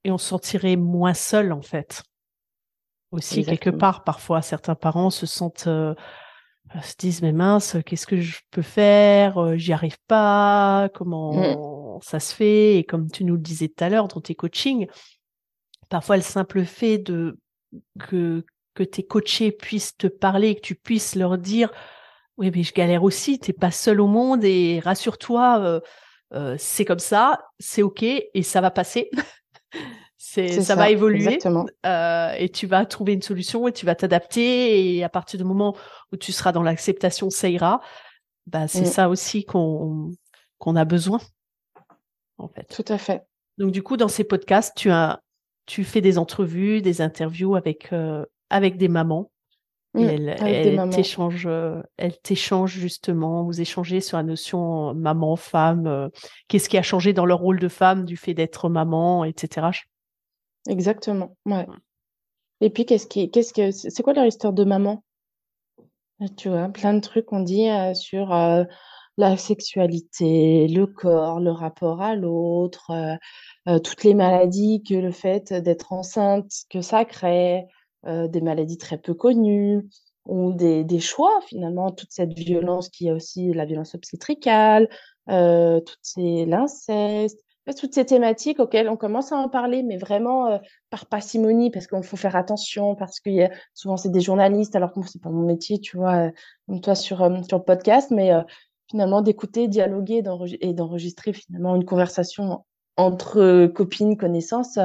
et 0.06 0.12
on 0.12 0.18
se 0.18 0.30
sentirait 0.30 0.78
moins 0.78 1.16
seul 1.16 1.52
en 1.52 1.62
fait. 1.62 2.04
Aussi 3.12 3.44
quelque 3.44 3.72
part, 3.72 4.04
parfois 4.04 4.42
certains 4.42 4.76
parents 4.76 5.10
se 5.10 5.26
sentent 5.26 5.68
euh, 5.68 5.96
se 6.82 6.96
disent 6.98 7.22
mais 7.22 7.32
mince, 7.32 7.78
qu'est-ce 7.86 8.08
que 8.08 8.20
je 8.20 8.40
peux 8.52 8.62
faire? 8.62 9.38
Euh, 9.38 9.58
J'y 9.58 9.74
arrive 9.74 9.98
pas. 10.08 10.90
Comment 10.94 11.98
mmh. 11.98 12.02
ça 12.02 12.20
se 12.20 12.34
fait? 12.34 12.78
Et 12.78 12.84
comme 12.84 13.10
tu 13.10 13.24
nous 13.24 13.36
le 13.36 13.42
disais 13.42 13.68
tout 13.68 13.84
à 13.84 13.90
l'heure 13.90 14.08
dans 14.08 14.22
tes 14.22 14.36
coachings, 14.36 14.88
parfois 15.90 16.18
le 16.18 16.24
simple 16.24 16.66
fait 16.66 16.98
de 16.98 17.38
que 18.00 18.46
que 18.74 18.84
tes 18.84 19.04
coachés 19.04 19.52
puissent 19.52 19.96
te 19.98 20.08
parler, 20.08 20.56
que 20.56 20.62
tu 20.62 20.76
puisses 20.76 21.16
leur 21.16 21.38
dire 21.38 21.72
oui 22.38 22.52
mais 22.54 22.64
je 22.64 22.74
galère 22.74 23.04
aussi, 23.04 23.40
t'es 23.40 23.54
pas 23.54 23.72
seul 23.72 24.02
au 24.02 24.08
monde 24.08 24.44
et 24.44 24.82
rassure-toi, 24.84 25.82
euh, 26.34 26.56
c'est 26.60 26.86
comme 26.86 27.00
ça, 27.00 27.46
c'est 27.60 27.84
ok 27.84 28.04
et 28.04 28.44
ça 28.44 28.62
va 28.62 28.72
passer. 28.72 29.10
C'est, 30.28 30.60
ça, 30.62 30.74
va 30.74 30.90
évoluer 30.90 31.38
euh, 31.86 32.34
et 32.36 32.50
tu 32.50 32.66
vas 32.66 32.84
trouver 32.88 33.14
une 33.14 33.22
solution 33.22 33.68
et 33.68 33.72
tu 33.72 33.86
vas 33.86 33.94
t'adapter 33.94 34.96
et 34.96 35.04
à 35.04 35.08
partir 35.08 35.38
du 35.38 35.44
moment 35.44 35.78
où 36.12 36.18
tu 36.18 36.32
seras 36.32 36.52
dans 36.52 36.64
l'acceptation, 36.64 37.30
ça 37.30 37.48
ira. 37.48 37.80
Bah, 38.48 38.68
c'est 38.68 38.82
mm. 38.82 38.86
ça 38.86 39.08
aussi 39.08 39.46
qu'on 39.46 40.10
qu'on 40.58 40.76
a 40.76 40.84
besoin, 40.84 41.20
en 42.40 42.48
fait. 42.48 42.64
Tout 42.64 42.92
à 42.92 42.98
fait. 42.98 43.22
Donc 43.60 43.72
du 43.72 43.84
coup, 43.84 43.98
dans 43.98 44.08
ces 44.08 44.24
podcasts, 44.24 44.76
tu 44.76 44.90
as 44.90 45.22
tu 45.68 45.84
fais 45.84 46.02
des 46.02 46.18
entrevues, 46.18 46.82
des 46.82 47.02
interviews 47.02 47.56
avec 47.56 47.94
euh, 47.94 48.26
avec 48.50 48.78
des 48.78 48.88
mamans. 48.88 49.30
et 49.96 50.06
mm, 50.18 50.30
elles, 50.42 50.90
t'échangent, 50.90 51.46
euh, 51.46 51.84
elles 51.98 52.18
t'échangent 52.18 52.80
justement, 52.80 53.44
vous 53.44 53.62
échangez 53.62 54.02
sur 54.02 54.18
la 54.18 54.24
notion 54.24 54.96
maman, 54.96 55.36
femme, 55.36 56.10
qu'est-ce 56.48 56.68
qui 56.68 56.80
a 56.80 56.84
changé 56.84 57.14
dans 57.14 57.28
leur 57.28 57.40
rôle 57.40 57.60
de 57.60 57.70
femme 57.70 58.06
du 58.06 58.18
fait 58.18 58.34
d'être 58.34 58.70
maman, 58.70 59.24
etc. 59.24 59.68
Exactement, 60.68 61.36
ouais. 61.46 61.66
Et 62.62 62.70
puis, 62.70 62.86
qu'est-ce 62.86 63.08
qui, 63.08 63.30
qu'est-ce 63.32 63.54
que, 63.54 63.72
c'est 63.72 64.04
quoi 64.04 64.14
leur 64.14 64.26
histoire 64.26 64.54
de 64.54 64.64
maman? 64.64 65.04
Euh, 66.22 66.28
tu 66.38 66.50
vois, 66.50 66.70
plein 66.70 66.94
de 66.94 67.00
trucs 67.02 67.26
qu'on 67.26 67.42
dit 67.42 67.70
euh, 67.70 67.94
sur 67.94 68.34
euh, 68.34 68.64
la 69.18 69.38
sexualité, 69.38 70.68
le 70.68 70.88
corps, 70.88 71.40
le 71.40 71.52
rapport 71.52 72.02
à 72.02 72.16
l'autre, 72.16 72.92
toutes 73.84 74.04
les 74.04 74.14
maladies 74.14 74.84
que 74.84 74.94
le 74.96 75.12
fait 75.12 75.54
d'être 75.54 75.94
enceinte, 75.94 76.52
que 76.70 76.82
ça 76.82 77.06
crée, 77.06 77.66
des 78.04 78.42
maladies 78.42 78.78
très 78.78 78.98
peu 78.98 79.14
connues, 79.14 79.88
ou 80.26 80.52
des, 80.52 80.84
des 80.84 81.00
choix 81.00 81.40
finalement, 81.48 81.92
toute 81.92 82.12
cette 82.12 82.34
violence 82.34 82.90
qui 82.90 83.10
a 83.10 83.14
aussi 83.14 83.54
la 83.54 83.64
violence 83.64 83.96
obstétricale, 83.96 84.90
toutes 85.28 85.98
ces 86.02 86.46
l'inceste, 86.46 87.40
toutes 87.74 87.94
ces 87.94 88.06
thématiques 88.06 88.60
auxquelles 88.60 88.90
on 88.90 88.98
commence 88.98 89.32
à 89.32 89.38
en 89.38 89.50
parler, 89.50 89.82
mais 89.82 89.98
vraiment 89.98 90.48
euh, 90.48 90.58
par 90.90 91.08
parcimonie, 91.08 91.72
parce 91.72 91.88
qu'il 91.88 92.04
faut 92.04 92.18
faire 92.18 92.36
attention, 92.36 92.96
parce 92.96 93.20
que 93.20 93.30
souvent 93.74 93.98
c'est 93.98 94.10
des 94.10 94.22
journalistes, 94.22 94.76
alors 94.76 94.94
que 94.94 95.02
c'est 95.08 95.22
pas 95.22 95.30
mon 95.30 95.46
métier, 95.46 95.80
tu 95.80 95.98
vois, 95.98 96.28
euh, 96.28 96.32
comme 96.68 96.82
toi 96.82 96.96
sur, 96.96 97.24
euh, 97.24 97.42
sur 97.48 97.58
le 97.58 97.64
podcast, 97.64 98.12
mais 98.12 98.32
finalement 98.90 99.22
d'écouter, 99.22 99.68
dialoguer 99.68 100.24
et 100.62 100.74
d'enregistrer 100.74 101.34
finalement 101.34 101.76
une 101.76 101.86
conversation 101.86 102.64
entre 102.98 103.68
copines, 103.68 104.16
connaissances, 104.16 104.78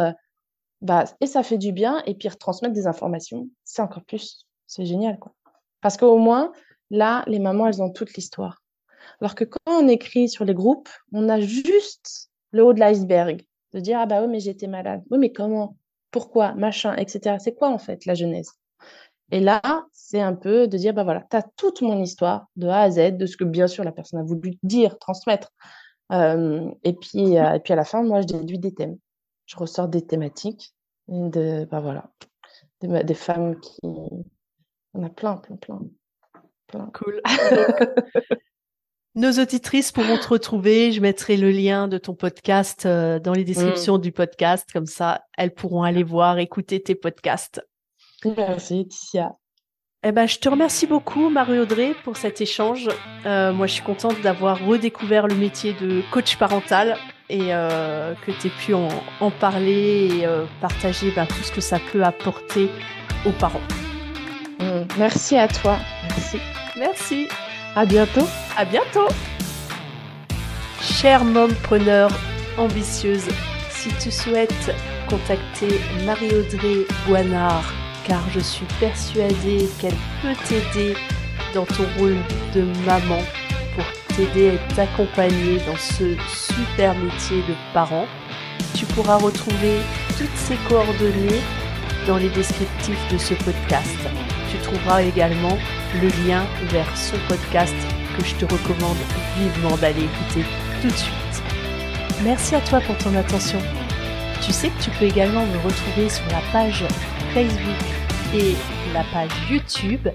bah, 0.80 1.04
et 1.20 1.26
ça 1.26 1.42
fait 1.42 1.58
du 1.58 1.72
bien, 1.72 2.02
et 2.06 2.14
puis 2.14 2.28
retransmettre 2.28 2.74
des 2.74 2.86
informations, 2.86 3.48
c'est 3.64 3.82
encore 3.82 4.04
plus, 4.04 4.46
c'est 4.66 4.86
génial, 4.86 5.18
quoi. 5.18 5.34
Parce 5.82 5.96
qu'au 5.96 6.18
moins, 6.18 6.52
là, 6.90 7.24
les 7.26 7.38
mamans, 7.38 7.66
elles 7.66 7.82
ont 7.82 7.90
toute 7.90 8.14
l'histoire. 8.14 8.62
Alors 9.20 9.34
que 9.34 9.44
quand 9.44 9.58
on 9.66 9.88
écrit 9.88 10.28
sur 10.28 10.44
les 10.44 10.54
groupes, 10.54 10.88
on 11.12 11.28
a 11.28 11.40
juste 11.40 12.29
le 12.52 12.64
haut 12.64 12.72
de 12.72 12.80
l'iceberg, 12.80 13.42
de 13.72 13.80
dire 13.80 13.98
ah 14.00 14.06
bah 14.06 14.22
oui 14.22 14.28
mais 14.28 14.40
j'étais 14.40 14.66
malade, 14.66 15.02
oui 15.10 15.18
mais 15.18 15.32
comment, 15.32 15.76
pourquoi, 16.10 16.54
machin, 16.54 16.96
etc. 16.96 17.36
C'est 17.38 17.54
quoi 17.54 17.70
en 17.70 17.78
fait 17.78 18.06
la 18.06 18.14
genèse? 18.14 18.52
Et 19.32 19.40
là, 19.40 19.62
c'est 19.92 20.20
un 20.20 20.34
peu 20.34 20.66
de 20.66 20.76
dire 20.76 20.92
bah 20.94 21.04
voilà, 21.04 21.24
tu 21.30 21.36
as 21.36 21.42
toute 21.56 21.82
mon 21.82 22.02
histoire 22.02 22.46
de 22.56 22.66
A 22.66 22.82
à 22.82 22.90
Z, 22.90 23.16
de 23.16 23.26
ce 23.26 23.36
que 23.36 23.44
bien 23.44 23.68
sûr 23.68 23.84
la 23.84 23.92
personne 23.92 24.20
a 24.20 24.24
voulu 24.24 24.58
dire, 24.62 24.98
transmettre. 24.98 25.52
Euh, 26.12 26.68
et 26.82 26.94
puis 26.94 27.38
euh, 27.38 27.54
et 27.54 27.60
puis 27.60 27.72
à 27.72 27.76
la 27.76 27.84
fin, 27.84 28.02
moi 28.02 28.20
je 28.22 28.26
déduis 28.26 28.58
des 28.58 28.74
thèmes, 28.74 28.98
je 29.46 29.56
ressors 29.56 29.88
des 29.88 30.04
thématiques 30.04 30.74
de 31.08 31.64
bah 31.70 31.80
voilà, 31.80 32.10
des, 32.80 33.04
des 33.04 33.14
femmes 33.14 33.60
qui, 33.60 33.80
on 34.94 35.02
a 35.04 35.10
plein, 35.10 35.36
plein, 35.36 35.56
plein. 35.56 35.80
plein. 36.66 36.90
Cool. 36.94 37.22
Nos 39.20 39.38
auditrices 39.38 39.92
pourront 39.92 40.16
te 40.16 40.28
retrouver. 40.28 40.92
Je 40.92 41.02
mettrai 41.02 41.36
le 41.36 41.50
lien 41.50 41.88
de 41.88 41.98
ton 41.98 42.14
podcast 42.14 42.86
euh, 42.86 43.18
dans 43.18 43.34
les 43.34 43.44
descriptions 43.44 43.98
mm. 43.98 44.00
du 44.00 44.12
podcast. 44.12 44.66
Comme 44.72 44.86
ça, 44.86 45.24
elles 45.36 45.52
pourront 45.52 45.82
aller 45.82 46.02
voir, 46.02 46.38
écouter 46.38 46.82
tes 46.82 46.94
podcasts. 46.94 47.62
Merci, 48.24 48.88
Ticia. 48.88 49.32
Eh 50.02 50.12
ben, 50.12 50.26
je 50.26 50.38
te 50.38 50.48
remercie 50.48 50.86
beaucoup, 50.86 51.28
Marie-Audrey, 51.28 51.94
pour 52.02 52.16
cet 52.16 52.40
échange. 52.40 52.88
Euh, 53.26 53.52
moi, 53.52 53.66
je 53.66 53.74
suis 53.74 53.82
contente 53.82 54.18
d'avoir 54.22 54.64
redécouvert 54.64 55.26
le 55.26 55.34
métier 55.34 55.74
de 55.74 56.00
coach 56.10 56.38
parental 56.38 56.96
et 57.28 57.54
euh, 57.54 58.14
que 58.24 58.30
tu 58.30 58.46
aies 58.46 58.50
pu 58.50 58.72
en, 58.72 58.88
parler 59.38 60.22
et 60.22 60.26
partager 60.62 61.10
ben, 61.10 61.26
tout 61.26 61.42
ce 61.42 61.52
que 61.52 61.60
ça 61.60 61.78
peut 61.92 62.02
apporter 62.02 62.70
aux 63.26 63.32
parents. 63.32 63.60
Mm. 64.60 64.84
Merci 64.98 65.36
à 65.36 65.46
toi. 65.46 65.76
Merci. 66.08 66.38
Merci. 66.78 67.28
À 67.76 67.86
bientôt. 67.86 68.26
À 68.56 68.64
bientôt. 68.64 69.08
Chère 70.80 71.24
mompreneur 71.24 72.10
ambitieuse, 72.58 73.28
si 73.70 73.90
tu 74.00 74.10
souhaites 74.10 74.74
contacter 75.08 75.80
Marie-Audrey 76.04 76.84
Boinard, 77.06 77.72
car 78.04 78.22
je 78.34 78.40
suis 78.40 78.66
persuadée 78.80 79.68
qu'elle 79.80 79.94
peut 80.20 80.34
t'aider 80.48 80.94
dans 81.54 81.64
ton 81.64 81.84
rôle 81.98 82.16
de 82.54 82.62
maman 82.84 83.22
pour 83.76 83.84
t'aider 84.16 84.50
à 84.50 84.74
t'accompagner 84.74 85.58
dans 85.66 85.76
ce 85.76 86.16
super 86.28 86.94
métier 86.96 87.38
de 87.38 87.54
parent. 87.72 88.06
Tu 88.74 88.84
pourras 88.86 89.16
retrouver 89.16 89.78
toutes 90.18 90.36
ces 90.36 90.56
coordonnées 90.68 91.40
dans 92.06 92.16
les 92.16 92.30
descriptifs 92.30 93.12
de 93.12 93.18
ce 93.18 93.34
podcast. 93.34 93.98
Tu 94.50 94.58
trouveras 94.58 95.02
également 95.02 95.56
le 96.02 96.08
lien 96.26 96.44
vers 96.70 96.96
son 96.96 97.16
podcast 97.28 97.74
que 98.16 98.24
je 98.24 98.34
te 98.34 98.44
recommande 98.44 98.96
vivement 99.38 99.76
d'aller 99.76 100.04
écouter 100.04 100.44
tout 100.82 100.88
de 100.88 100.92
suite. 100.92 101.42
Merci 102.24 102.54
à 102.56 102.60
toi 102.60 102.80
pour 102.80 102.96
ton 102.98 103.14
attention. 103.16 103.58
Tu 104.42 104.52
sais 104.52 104.70
que 104.70 104.82
tu 104.82 104.90
peux 104.90 105.04
également 105.04 105.46
me 105.46 105.58
retrouver 105.58 106.08
sur 106.08 106.24
la 106.30 106.40
page 106.52 106.84
Facebook 107.32 108.34
et 108.34 108.56
la 108.92 109.04
page 109.12 109.30
YouTube 109.50 110.08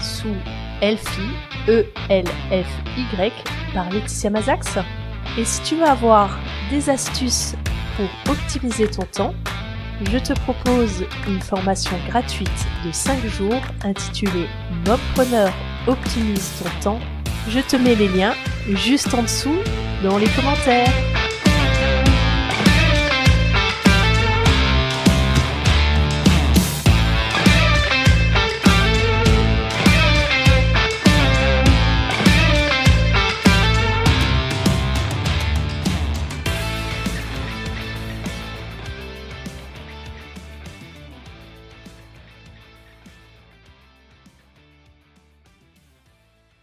sous 0.00 0.34
Elfie, 0.80 1.34
E-L-F-Y, 1.68 3.32
par 3.74 3.90
Laetitia 3.90 4.30
Mazax. 4.30 4.78
Et 5.38 5.44
si 5.44 5.62
tu 5.62 5.76
veux 5.76 5.84
avoir 5.86 6.38
des 6.70 6.90
astuces 6.90 7.54
pour 7.96 8.32
optimiser 8.32 8.88
ton 8.88 9.02
temps, 9.04 9.34
je 10.04 10.18
te 10.18 10.32
propose 10.40 11.04
une 11.26 11.40
formation 11.40 11.96
gratuite 12.08 12.66
de 12.84 12.92
5 12.92 13.24
jours 13.26 13.60
intitulée 13.84 14.46
Mompreneur 14.86 15.52
optimise 15.86 16.62
ton 16.62 16.80
temps. 16.82 17.00
Je 17.48 17.60
te 17.60 17.76
mets 17.76 17.94
les 17.94 18.08
liens 18.08 18.34
juste 18.68 19.14
en 19.14 19.22
dessous 19.22 19.58
dans 20.02 20.18
les 20.18 20.28
commentaires. 20.28 21.15